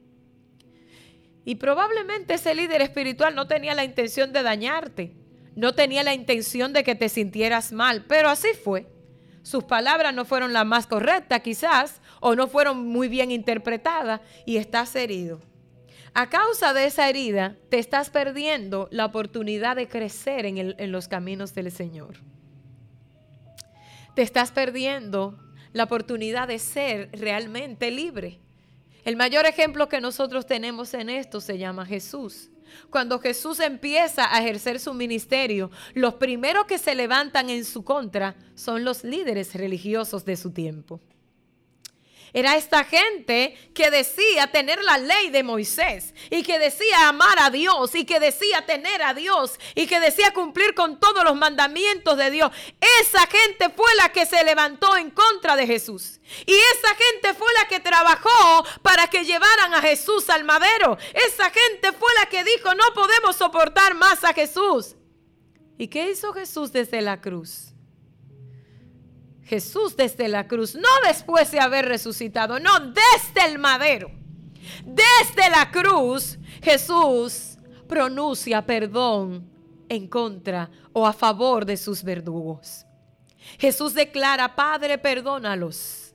Y 1.44 1.54
probablemente 1.54 2.34
ese 2.34 2.54
líder 2.54 2.82
espiritual 2.82 3.34
no 3.34 3.46
tenía 3.46 3.74
la 3.74 3.84
intención 3.84 4.32
de 4.32 4.42
dañarte, 4.42 5.14
no 5.56 5.74
tenía 5.74 6.02
la 6.02 6.14
intención 6.14 6.72
de 6.72 6.84
que 6.84 6.94
te 6.94 7.08
sintieras 7.08 7.72
mal, 7.72 8.04
pero 8.06 8.28
así 8.28 8.48
fue. 8.62 8.86
Sus 9.42 9.64
palabras 9.64 10.14
no 10.14 10.24
fueron 10.24 10.52
las 10.52 10.66
más 10.66 10.86
correctas 10.86 11.40
quizás, 11.40 12.02
o 12.20 12.34
no 12.34 12.48
fueron 12.48 12.86
muy 12.86 13.08
bien 13.08 13.30
interpretadas 13.30 14.20
y 14.44 14.58
estás 14.58 14.94
herido. 14.94 15.40
A 16.12 16.28
causa 16.28 16.74
de 16.74 16.84
esa 16.84 17.08
herida, 17.08 17.56
te 17.70 17.78
estás 17.78 18.10
perdiendo 18.10 18.88
la 18.90 19.06
oportunidad 19.06 19.76
de 19.76 19.88
crecer 19.88 20.46
en, 20.46 20.58
en 20.58 20.92
los 20.92 21.08
caminos 21.08 21.54
del 21.54 21.70
Señor. 21.70 22.18
Te 24.14 24.22
estás 24.22 24.52
perdiendo 24.52 25.38
la 25.72 25.84
oportunidad 25.84 26.48
de 26.48 26.58
ser 26.58 27.08
realmente 27.12 27.90
libre. 27.90 28.40
El 29.08 29.16
mayor 29.16 29.46
ejemplo 29.46 29.88
que 29.88 30.02
nosotros 30.02 30.44
tenemos 30.44 30.92
en 30.92 31.08
esto 31.08 31.40
se 31.40 31.56
llama 31.56 31.86
Jesús. 31.86 32.50
Cuando 32.90 33.18
Jesús 33.18 33.58
empieza 33.58 34.30
a 34.30 34.38
ejercer 34.42 34.78
su 34.80 34.92
ministerio, 34.92 35.70
los 35.94 36.16
primeros 36.16 36.66
que 36.66 36.76
se 36.76 36.94
levantan 36.94 37.48
en 37.48 37.64
su 37.64 37.84
contra 37.84 38.36
son 38.54 38.84
los 38.84 39.04
líderes 39.04 39.54
religiosos 39.54 40.26
de 40.26 40.36
su 40.36 40.50
tiempo. 40.50 41.00
Era 42.32 42.56
esta 42.56 42.84
gente 42.84 43.56
que 43.74 43.90
decía 43.90 44.48
tener 44.48 44.82
la 44.82 44.98
ley 44.98 45.30
de 45.30 45.42
Moisés 45.42 46.14
y 46.30 46.42
que 46.42 46.58
decía 46.58 47.08
amar 47.08 47.38
a 47.40 47.50
Dios 47.50 47.94
y 47.94 48.04
que 48.04 48.20
decía 48.20 48.66
tener 48.66 49.02
a 49.02 49.14
Dios 49.14 49.58
y 49.74 49.86
que 49.86 50.00
decía 50.00 50.32
cumplir 50.32 50.74
con 50.74 51.00
todos 51.00 51.24
los 51.24 51.36
mandamientos 51.36 52.16
de 52.16 52.30
Dios. 52.30 52.52
Esa 53.00 53.26
gente 53.26 53.70
fue 53.70 53.94
la 53.96 54.10
que 54.10 54.26
se 54.26 54.44
levantó 54.44 54.96
en 54.96 55.10
contra 55.10 55.56
de 55.56 55.66
Jesús. 55.66 56.20
Y 56.46 56.54
esa 56.54 56.94
gente 56.94 57.34
fue 57.34 57.48
la 57.54 57.68
que 57.68 57.80
trabajó 57.80 58.64
para 58.82 59.08
que 59.08 59.24
llevaran 59.24 59.74
a 59.74 59.80
Jesús 59.80 60.28
al 60.28 60.44
madero. 60.44 60.98
Esa 61.14 61.50
gente 61.50 61.92
fue 61.92 62.12
la 62.20 62.26
que 62.26 62.44
dijo 62.44 62.74
no 62.74 62.84
podemos 62.94 63.36
soportar 63.36 63.94
más 63.94 64.24
a 64.24 64.32
Jesús. 64.32 64.94
¿Y 65.78 65.88
qué 65.88 66.10
hizo 66.10 66.32
Jesús 66.32 66.72
desde 66.72 67.00
la 67.00 67.20
cruz? 67.20 67.72
Jesús 69.48 69.96
desde 69.96 70.28
la 70.28 70.46
cruz, 70.46 70.74
no 70.74 70.88
después 71.06 71.50
de 71.50 71.58
haber 71.58 71.86
resucitado, 71.86 72.60
no, 72.60 72.70
desde 72.80 73.50
el 73.50 73.58
madero. 73.58 74.10
Desde 74.84 75.50
la 75.50 75.70
cruz, 75.70 76.38
Jesús 76.62 77.56
pronuncia 77.88 78.66
perdón 78.66 79.50
en 79.88 80.06
contra 80.06 80.70
o 80.92 81.06
a 81.06 81.14
favor 81.14 81.64
de 81.64 81.78
sus 81.78 82.02
verdugos. 82.02 82.84
Jesús 83.58 83.94
declara, 83.94 84.54
Padre, 84.54 84.98
perdónalos, 84.98 86.14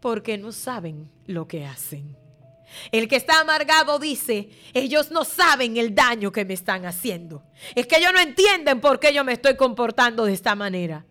porque 0.00 0.36
no 0.36 0.50
saben 0.50 1.08
lo 1.26 1.46
que 1.46 1.64
hacen. 1.64 2.16
El 2.90 3.06
que 3.06 3.14
está 3.14 3.40
amargado 3.40 4.00
dice, 4.00 4.50
ellos 4.74 5.12
no 5.12 5.24
saben 5.24 5.76
el 5.76 5.94
daño 5.94 6.32
que 6.32 6.44
me 6.44 6.54
están 6.54 6.84
haciendo. 6.84 7.44
Es 7.76 7.86
que 7.86 7.98
ellos 7.98 8.12
no 8.12 8.18
entienden 8.18 8.80
por 8.80 8.98
qué 8.98 9.14
yo 9.14 9.22
me 9.22 9.34
estoy 9.34 9.56
comportando 9.56 10.24
de 10.24 10.32
esta 10.32 10.56
manera. 10.56 11.06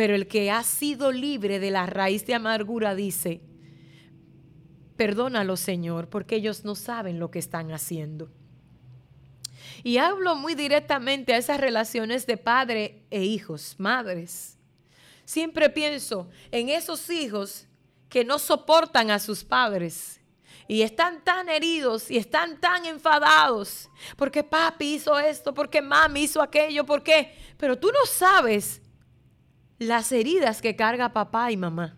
Pero 0.00 0.14
el 0.14 0.28
que 0.28 0.50
ha 0.50 0.62
sido 0.62 1.12
libre 1.12 1.58
de 1.58 1.70
la 1.70 1.84
raíz 1.84 2.24
de 2.24 2.32
amargura 2.32 2.94
dice, 2.94 3.42
perdónalo 4.96 5.58
Señor, 5.58 6.08
porque 6.08 6.36
ellos 6.36 6.64
no 6.64 6.74
saben 6.74 7.18
lo 7.18 7.30
que 7.30 7.38
están 7.38 7.70
haciendo. 7.70 8.30
Y 9.84 9.98
hablo 9.98 10.36
muy 10.36 10.54
directamente 10.54 11.34
a 11.34 11.36
esas 11.36 11.60
relaciones 11.60 12.26
de 12.26 12.38
padre 12.38 13.02
e 13.10 13.24
hijos, 13.24 13.74
madres. 13.76 14.56
Siempre 15.26 15.68
pienso 15.68 16.30
en 16.50 16.70
esos 16.70 17.10
hijos 17.10 17.66
que 18.08 18.24
no 18.24 18.38
soportan 18.38 19.10
a 19.10 19.18
sus 19.18 19.44
padres 19.44 20.18
y 20.66 20.80
están 20.80 21.22
tan 21.22 21.50
heridos 21.50 22.10
y 22.10 22.16
están 22.16 22.58
tan 22.58 22.86
enfadados 22.86 23.90
porque 24.16 24.42
papi 24.42 24.94
hizo 24.94 25.18
esto, 25.18 25.52
porque 25.52 25.82
mami 25.82 26.22
hizo 26.22 26.40
aquello, 26.40 26.86
porque, 26.86 27.36
pero 27.58 27.78
tú 27.78 27.88
no 27.88 28.06
sabes 28.06 28.80
las 29.80 30.12
heridas 30.12 30.60
que 30.60 30.76
carga 30.76 31.12
papá 31.14 31.50
y 31.50 31.56
mamá. 31.56 31.96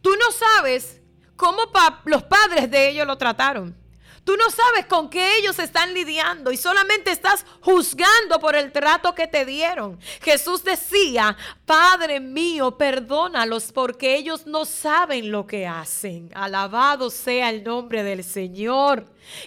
Tú 0.00 0.10
no 0.12 0.30
sabes 0.30 1.02
cómo 1.36 1.58
los 2.04 2.22
padres 2.22 2.70
de 2.70 2.88
ellos 2.88 3.06
lo 3.06 3.18
trataron. 3.18 3.76
Tú 4.24 4.36
no 4.38 4.50
sabes 4.50 4.86
con 4.86 5.10
qué 5.10 5.36
ellos 5.36 5.58
están 5.58 5.92
lidiando 5.92 6.50
y 6.50 6.56
solamente 6.56 7.10
estás 7.10 7.44
juzgando 7.60 8.40
por 8.40 8.56
el 8.56 8.72
trato 8.72 9.14
que 9.14 9.26
te 9.26 9.44
dieron. 9.44 10.00
Jesús 10.22 10.64
decía, 10.64 11.36
Padre 11.66 12.20
mío, 12.20 12.78
perdónalos 12.78 13.70
porque 13.70 14.16
ellos 14.16 14.46
no 14.46 14.64
saben 14.64 15.30
lo 15.30 15.46
que 15.46 15.66
hacen. 15.66 16.30
Alabado 16.34 17.10
sea 17.10 17.50
el 17.50 17.64
nombre 17.64 18.02
del 18.02 18.24
Señor. 18.24 19.04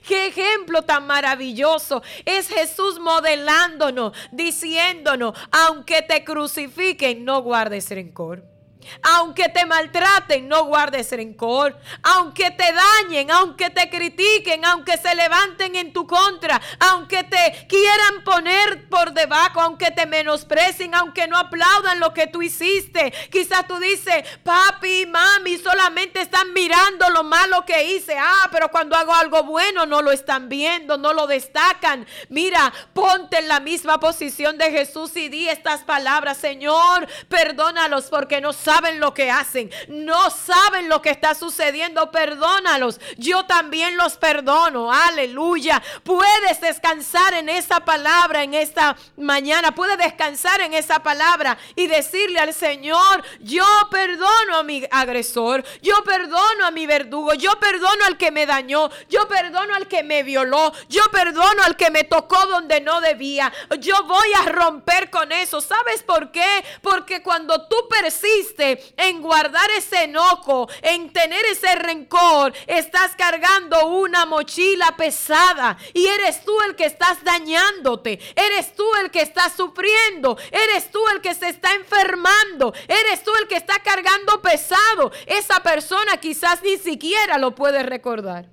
Qué 0.07 0.27
ejemplo 0.27 0.83
tan 0.83 1.07
maravilloso. 1.07 2.03
Es 2.23 2.47
Jesús 2.47 2.99
modelándonos, 2.99 4.13
diciéndonos, 4.31 5.37
aunque 5.51 6.03
te 6.03 6.23
crucifiquen, 6.23 7.25
no 7.25 7.41
guardes 7.41 7.89
rencor. 7.89 8.56
Aunque 9.01 9.49
te 9.49 9.65
maltraten, 9.65 10.47
no 10.47 10.65
guardes 10.65 11.11
rencor. 11.11 11.77
Aunque 12.03 12.51
te 12.51 12.71
dañen, 12.73 13.31
aunque 13.31 13.69
te 13.69 13.89
critiquen, 13.89 14.65
aunque 14.65 14.97
se 14.97 15.13
levanten 15.15 15.75
en 15.75 15.93
tu 15.93 16.07
contra, 16.07 16.61
aunque 16.79 17.23
te 17.23 17.67
quieran 17.67 18.23
poner 18.23 18.87
por 18.89 19.13
debajo, 19.13 19.61
aunque 19.61 19.91
te 19.91 20.05
menosprecien, 20.05 20.95
aunque 20.95 21.27
no 21.27 21.37
aplaudan 21.37 21.99
lo 21.99 22.13
que 22.13 22.27
tú 22.27 22.41
hiciste. 22.41 23.11
Quizás 23.31 23.67
tú 23.67 23.77
dices, 23.79 24.23
papi, 24.43 25.05
mami, 25.05 25.57
solamente 25.57 26.21
están 26.21 26.53
mirando 26.53 27.09
lo 27.09 27.23
malo 27.23 27.65
que 27.65 27.95
hice. 27.95 28.17
Ah, 28.17 28.49
pero 28.51 28.69
cuando 28.69 28.95
hago 28.95 29.13
algo 29.13 29.43
bueno 29.43 29.85
no 29.85 30.01
lo 30.01 30.11
están 30.11 30.49
viendo, 30.49 30.97
no 30.97 31.13
lo 31.13 31.27
destacan. 31.27 32.07
Mira, 32.29 32.73
ponte 32.93 33.39
en 33.39 33.47
la 33.47 33.59
misma 33.59 33.99
posición 33.99 34.57
de 34.57 34.71
Jesús 34.71 35.15
y 35.15 35.29
di 35.29 35.49
estas 35.49 35.83
palabras, 35.83 36.37
Señor, 36.37 37.07
perdónalos 37.29 38.05
porque 38.05 38.41
no 38.41 38.53
saben 38.67 38.99
lo 38.99 39.13
que 39.13 39.31
hacen, 39.31 39.71
no 39.87 40.29
saben 40.29 40.89
lo 40.89 41.01
que 41.01 41.09
está 41.09 41.33
sucediendo, 41.35 42.11
perdónalos. 42.11 42.99
Yo 43.15 43.45
también 43.45 43.95
los 43.95 44.17
perdono, 44.17 44.91
aleluya. 44.91 45.81
Puedes 46.03 46.59
descansar 46.59 47.33
en 47.33 47.47
esa 47.47 47.85
palabra 47.85 48.43
en 48.43 48.53
esta 48.53 48.97
mañana, 49.15 49.73
puedes 49.73 49.97
descansar 49.97 50.59
en 50.59 50.73
esa 50.73 51.01
palabra 51.01 51.57
y 51.77 51.87
decirle 51.87 52.39
al 52.41 52.53
Señor, 52.53 53.23
yo 53.39 53.63
perdono 53.89 54.57
a 54.57 54.63
mi 54.63 54.83
agresor, 54.91 55.63
yo 55.81 56.03
perdono 56.03 56.65
a 56.65 56.71
mi 56.71 56.85
verdugo, 56.85 57.35
yo 57.35 57.57
perdono 57.61 58.03
al 58.05 58.17
que 58.17 58.31
me 58.31 58.45
dañó, 58.45 58.89
yo 59.07 59.29
perdono 59.29 59.75
al 59.75 59.87
que 59.87 60.03
me 60.03 60.23
violó, 60.23 60.73
yo 60.89 61.03
perdono 61.09 61.63
al 61.63 61.77
que 61.77 61.89
me 61.89 62.03
tocó 62.03 62.47
donde 62.47 62.81
no 62.81 62.99
debía, 62.99 63.53
yo 63.79 64.03
voy 64.03 64.27
a 64.43 64.49
romper 64.49 65.09
con 65.09 65.31
eso. 65.31 65.61
¿Sabes 65.61 66.03
por 66.03 66.33
qué? 66.33 66.65
Porque 66.81 67.23
cuando 67.23 67.65
tú 67.69 67.77
persistes, 67.89 68.56
en 68.59 69.21
guardar 69.21 69.69
ese 69.77 70.03
enojo, 70.03 70.67
en 70.81 71.11
tener 71.11 71.45
ese 71.45 71.75
rencor, 71.75 72.53
estás 72.65 73.15
cargando 73.15 73.87
una 73.87 74.25
mochila 74.25 74.95
pesada 74.97 75.77
y 75.93 76.07
eres 76.07 76.43
tú 76.43 76.53
el 76.67 76.75
que 76.75 76.85
estás 76.85 77.23
dañándote, 77.23 78.19
eres 78.35 78.73
tú 78.75 78.85
el 79.03 79.11
que 79.11 79.21
está 79.21 79.49
sufriendo, 79.49 80.37
eres 80.51 80.91
tú 80.91 80.99
el 81.13 81.21
que 81.21 81.33
se 81.33 81.49
está 81.49 81.73
enfermando, 81.75 82.73
eres 82.87 83.23
tú 83.23 83.31
el 83.39 83.47
que 83.47 83.57
está 83.57 83.75
cargando 83.83 84.41
pesado. 84.41 85.11
Esa 85.25 85.61
persona 85.61 86.17
quizás 86.17 86.61
ni 86.63 86.77
siquiera 86.77 87.37
lo 87.37 87.55
puede 87.55 87.83
recordar. 87.83 88.49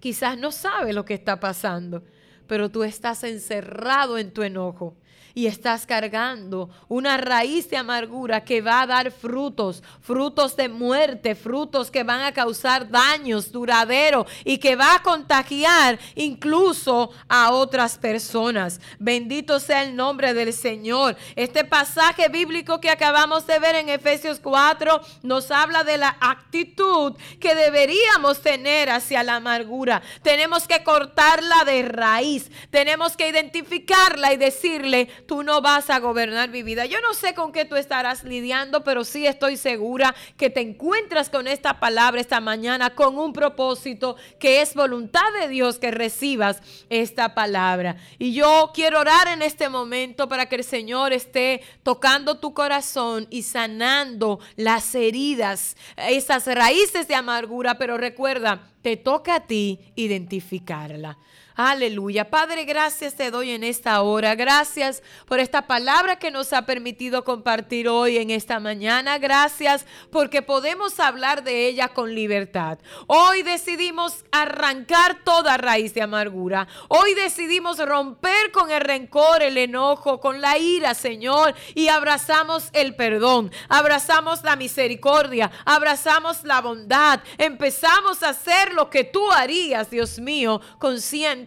Quizás 0.00 0.36
no 0.38 0.52
sabe 0.52 0.92
lo 0.92 1.04
que 1.04 1.14
está 1.14 1.40
pasando, 1.40 2.04
pero 2.46 2.70
tú 2.70 2.84
estás 2.84 3.24
encerrado 3.24 4.18
en 4.18 4.32
tu 4.32 4.42
enojo 4.42 4.96
y 5.36 5.46
estás 5.48 5.84
cargando 5.84 6.70
una 6.88 7.18
raíz 7.18 7.68
de 7.68 7.76
amargura 7.76 8.42
que 8.42 8.62
va 8.62 8.80
a 8.80 8.86
dar 8.86 9.10
frutos, 9.10 9.82
frutos 10.00 10.56
de 10.56 10.70
muerte, 10.70 11.34
frutos 11.34 11.90
que 11.90 12.04
van 12.04 12.22
a 12.22 12.32
causar 12.32 12.88
daños 12.88 13.52
duraderos 13.52 14.26
y 14.46 14.56
que 14.56 14.76
va 14.76 14.94
a 14.94 15.02
contagiar 15.02 15.98
incluso 16.14 17.10
a 17.28 17.52
otras 17.52 17.98
personas. 17.98 18.80
Bendito 18.98 19.60
sea 19.60 19.82
el 19.82 19.94
nombre 19.94 20.32
del 20.32 20.54
Señor. 20.54 21.18
Este 21.36 21.64
pasaje 21.64 22.30
bíblico 22.30 22.80
que 22.80 22.88
acabamos 22.88 23.46
de 23.46 23.58
ver 23.58 23.74
en 23.74 23.90
Efesios 23.90 24.40
4 24.40 25.02
nos 25.22 25.50
habla 25.50 25.84
de 25.84 25.98
la 25.98 26.16
actitud 26.18 27.12
que 27.38 27.54
deberíamos 27.54 28.40
tener 28.40 28.88
hacia 28.88 29.22
la 29.22 29.36
amargura. 29.36 30.00
Tenemos 30.22 30.66
que 30.66 30.82
cortarla 30.82 31.64
de 31.66 31.82
raíz. 31.82 32.50
Tenemos 32.70 33.18
que 33.18 33.28
identificarla 33.28 34.32
y 34.32 34.38
decirle, 34.38 35.10
tú 35.26 35.42
no 35.42 35.60
vas 35.60 35.90
a 35.90 35.98
gobernar 35.98 36.50
mi 36.50 36.62
vida. 36.62 36.86
Yo 36.86 37.00
no 37.00 37.14
sé 37.14 37.34
con 37.34 37.52
qué 37.52 37.64
tú 37.64 37.76
estarás 37.76 38.24
lidiando, 38.24 38.84
pero 38.84 39.04
sí 39.04 39.26
estoy 39.26 39.56
segura 39.56 40.14
que 40.36 40.50
te 40.50 40.60
encuentras 40.60 41.28
con 41.30 41.46
esta 41.46 41.80
palabra 41.80 42.20
esta 42.20 42.40
mañana 42.40 42.94
con 42.94 43.18
un 43.18 43.32
propósito 43.32 44.16
que 44.38 44.62
es 44.62 44.74
voluntad 44.74 45.26
de 45.40 45.48
Dios 45.48 45.78
que 45.78 45.90
recibas 45.90 46.62
esta 46.88 47.34
palabra. 47.34 47.96
Y 48.18 48.32
yo 48.32 48.70
quiero 48.74 49.00
orar 49.00 49.28
en 49.28 49.42
este 49.42 49.68
momento 49.68 50.28
para 50.28 50.46
que 50.46 50.56
el 50.56 50.64
Señor 50.64 51.12
esté 51.12 51.62
tocando 51.82 52.38
tu 52.38 52.54
corazón 52.54 53.26
y 53.30 53.42
sanando 53.42 54.40
las 54.56 54.94
heridas, 54.94 55.76
esas 55.96 56.46
raíces 56.46 57.08
de 57.08 57.14
amargura, 57.14 57.78
pero 57.78 57.98
recuerda, 57.98 58.70
te 58.82 58.96
toca 58.96 59.36
a 59.36 59.46
ti 59.46 59.80
identificarla. 59.96 61.18
Aleluya. 61.58 62.28
Padre, 62.28 62.66
gracias 62.66 63.14
te 63.14 63.30
doy 63.30 63.52
en 63.52 63.64
esta 63.64 64.02
hora. 64.02 64.34
Gracias 64.34 65.02
por 65.24 65.40
esta 65.40 65.66
palabra 65.66 66.16
que 66.16 66.30
nos 66.30 66.52
ha 66.52 66.66
permitido 66.66 67.24
compartir 67.24 67.88
hoy 67.88 68.18
en 68.18 68.30
esta 68.30 68.60
mañana. 68.60 69.16
Gracias 69.16 69.86
porque 70.10 70.42
podemos 70.42 71.00
hablar 71.00 71.44
de 71.44 71.66
ella 71.66 71.88
con 71.88 72.14
libertad. 72.14 72.78
Hoy 73.06 73.42
decidimos 73.42 74.26
arrancar 74.32 75.24
toda 75.24 75.56
raíz 75.56 75.94
de 75.94 76.02
amargura. 76.02 76.68
Hoy 76.88 77.14
decidimos 77.14 77.78
romper 77.78 78.52
con 78.52 78.70
el 78.70 78.82
rencor, 78.82 79.40
el 79.40 79.56
enojo, 79.56 80.20
con 80.20 80.42
la 80.42 80.58
ira, 80.58 80.92
Señor, 80.92 81.54
y 81.74 81.88
abrazamos 81.88 82.68
el 82.74 82.94
perdón, 82.96 83.50
abrazamos 83.70 84.42
la 84.42 84.56
misericordia, 84.56 85.50
abrazamos 85.64 86.44
la 86.44 86.60
bondad. 86.60 87.20
Empezamos 87.38 88.22
a 88.22 88.28
hacer 88.28 88.74
lo 88.74 88.90
que 88.90 89.04
tú 89.04 89.32
harías, 89.32 89.88
Dios 89.88 90.18
mío, 90.18 90.60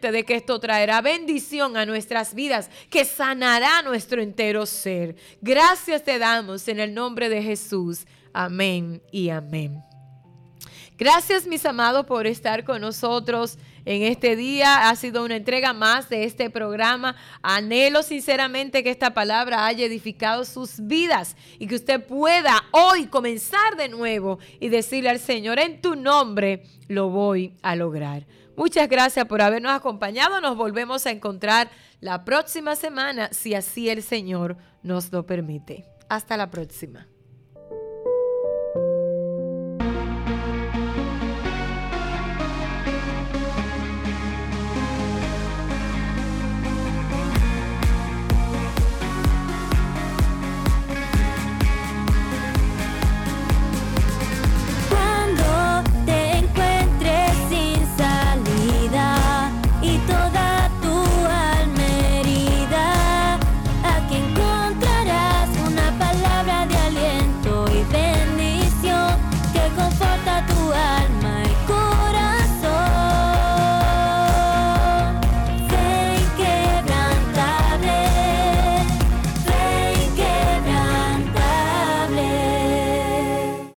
de 0.08 0.24
que 0.24 0.36
esto 0.36 0.60
traerá 0.60 1.02
bendición 1.02 1.78
a 1.78 1.86
nuestras 1.86 2.34
vidas, 2.34 2.70
que 2.89 3.06
sanará 3.06 3.82
nuestro 3.82 4.22
entero 4.22 4.66
ser. 4.66 5.16
Gracias 5.41 6.04
te 6.04 6.18
damos 6.18 6.68
en 6.68 6.80
el 6.80 6.93
nombre 6.93 7.30
de 7.30 7.43
Jesús. 7.43 8.06
Amén 8.34 9.02
y 9.12 9.30
amén. 9.30 9.84
Gracias 11.00 11.47
mis 11.47 11.66
amados 11.66 12.06
por 12.06 12.28
estar 12.28 12.66
con 12.66 12.82
nosotros 12.82 13.58
en 13.86 14.04
este 14.04 14.36
día. 14.36 14.89
Ha 14.89 14.95
sido 14.97 15.24
una 15.24 15.38
entrega 15.38 15.72
más 15.72 16.10
de 16.10 16.26
este 16.26 16.50
programa. 16.50 17.16
Anhelo 17.41 18.04
sinceramente 18.04 18.84
que 18.84 18.89
esta 18.89 19.14
palabra 19.14 19.66
haya 19.66 19.86
edificado 19.86 20.43
sus 20.43 20.86
vidas 20.86 21.38
y 21.58 21.68
que 21.68 21.76
usted 21.76 22.06
pueda 22.06 22.66
hoy 22.72 23.06
comenzar 23.06 23.78
de 23.78 23.88
nuevo 23.88 24.39
y 24.60 24.68
decirle 24.68 25.10
al 25.10 25.20
Señor, 25.20 25.60
en 25.60 25.80
tu 25.80 25.95
nombre 25.95 26.64
lo 26.89 27.08
voy 27.10 27.54
a 27.62 27.78
lograr. 27.78 28.26
Muchas 28.60 28.89
gracias 28.89 29.26
por 29.26 29.41
habernos 29.41 29.72
acompañado. 29.72 30.41
Nos 30.41 30.57
volvemos 30.57 31.05
a 31.05 31.12
encontrar 31.12 31.70
la 32.01 32.26
próxima 32.26 32.76
semana, 32.76 33.30
si 33.32 33.55
así 33.55 33.88
el 33.88 34.03
Señor 34.03 34.57
nos 34.84 35.14
lo 35.14 35.26
permite. 35.26 35.86
Hasta 36.10 36.36
la 36.36 36.49
próxima. 36.51 37.07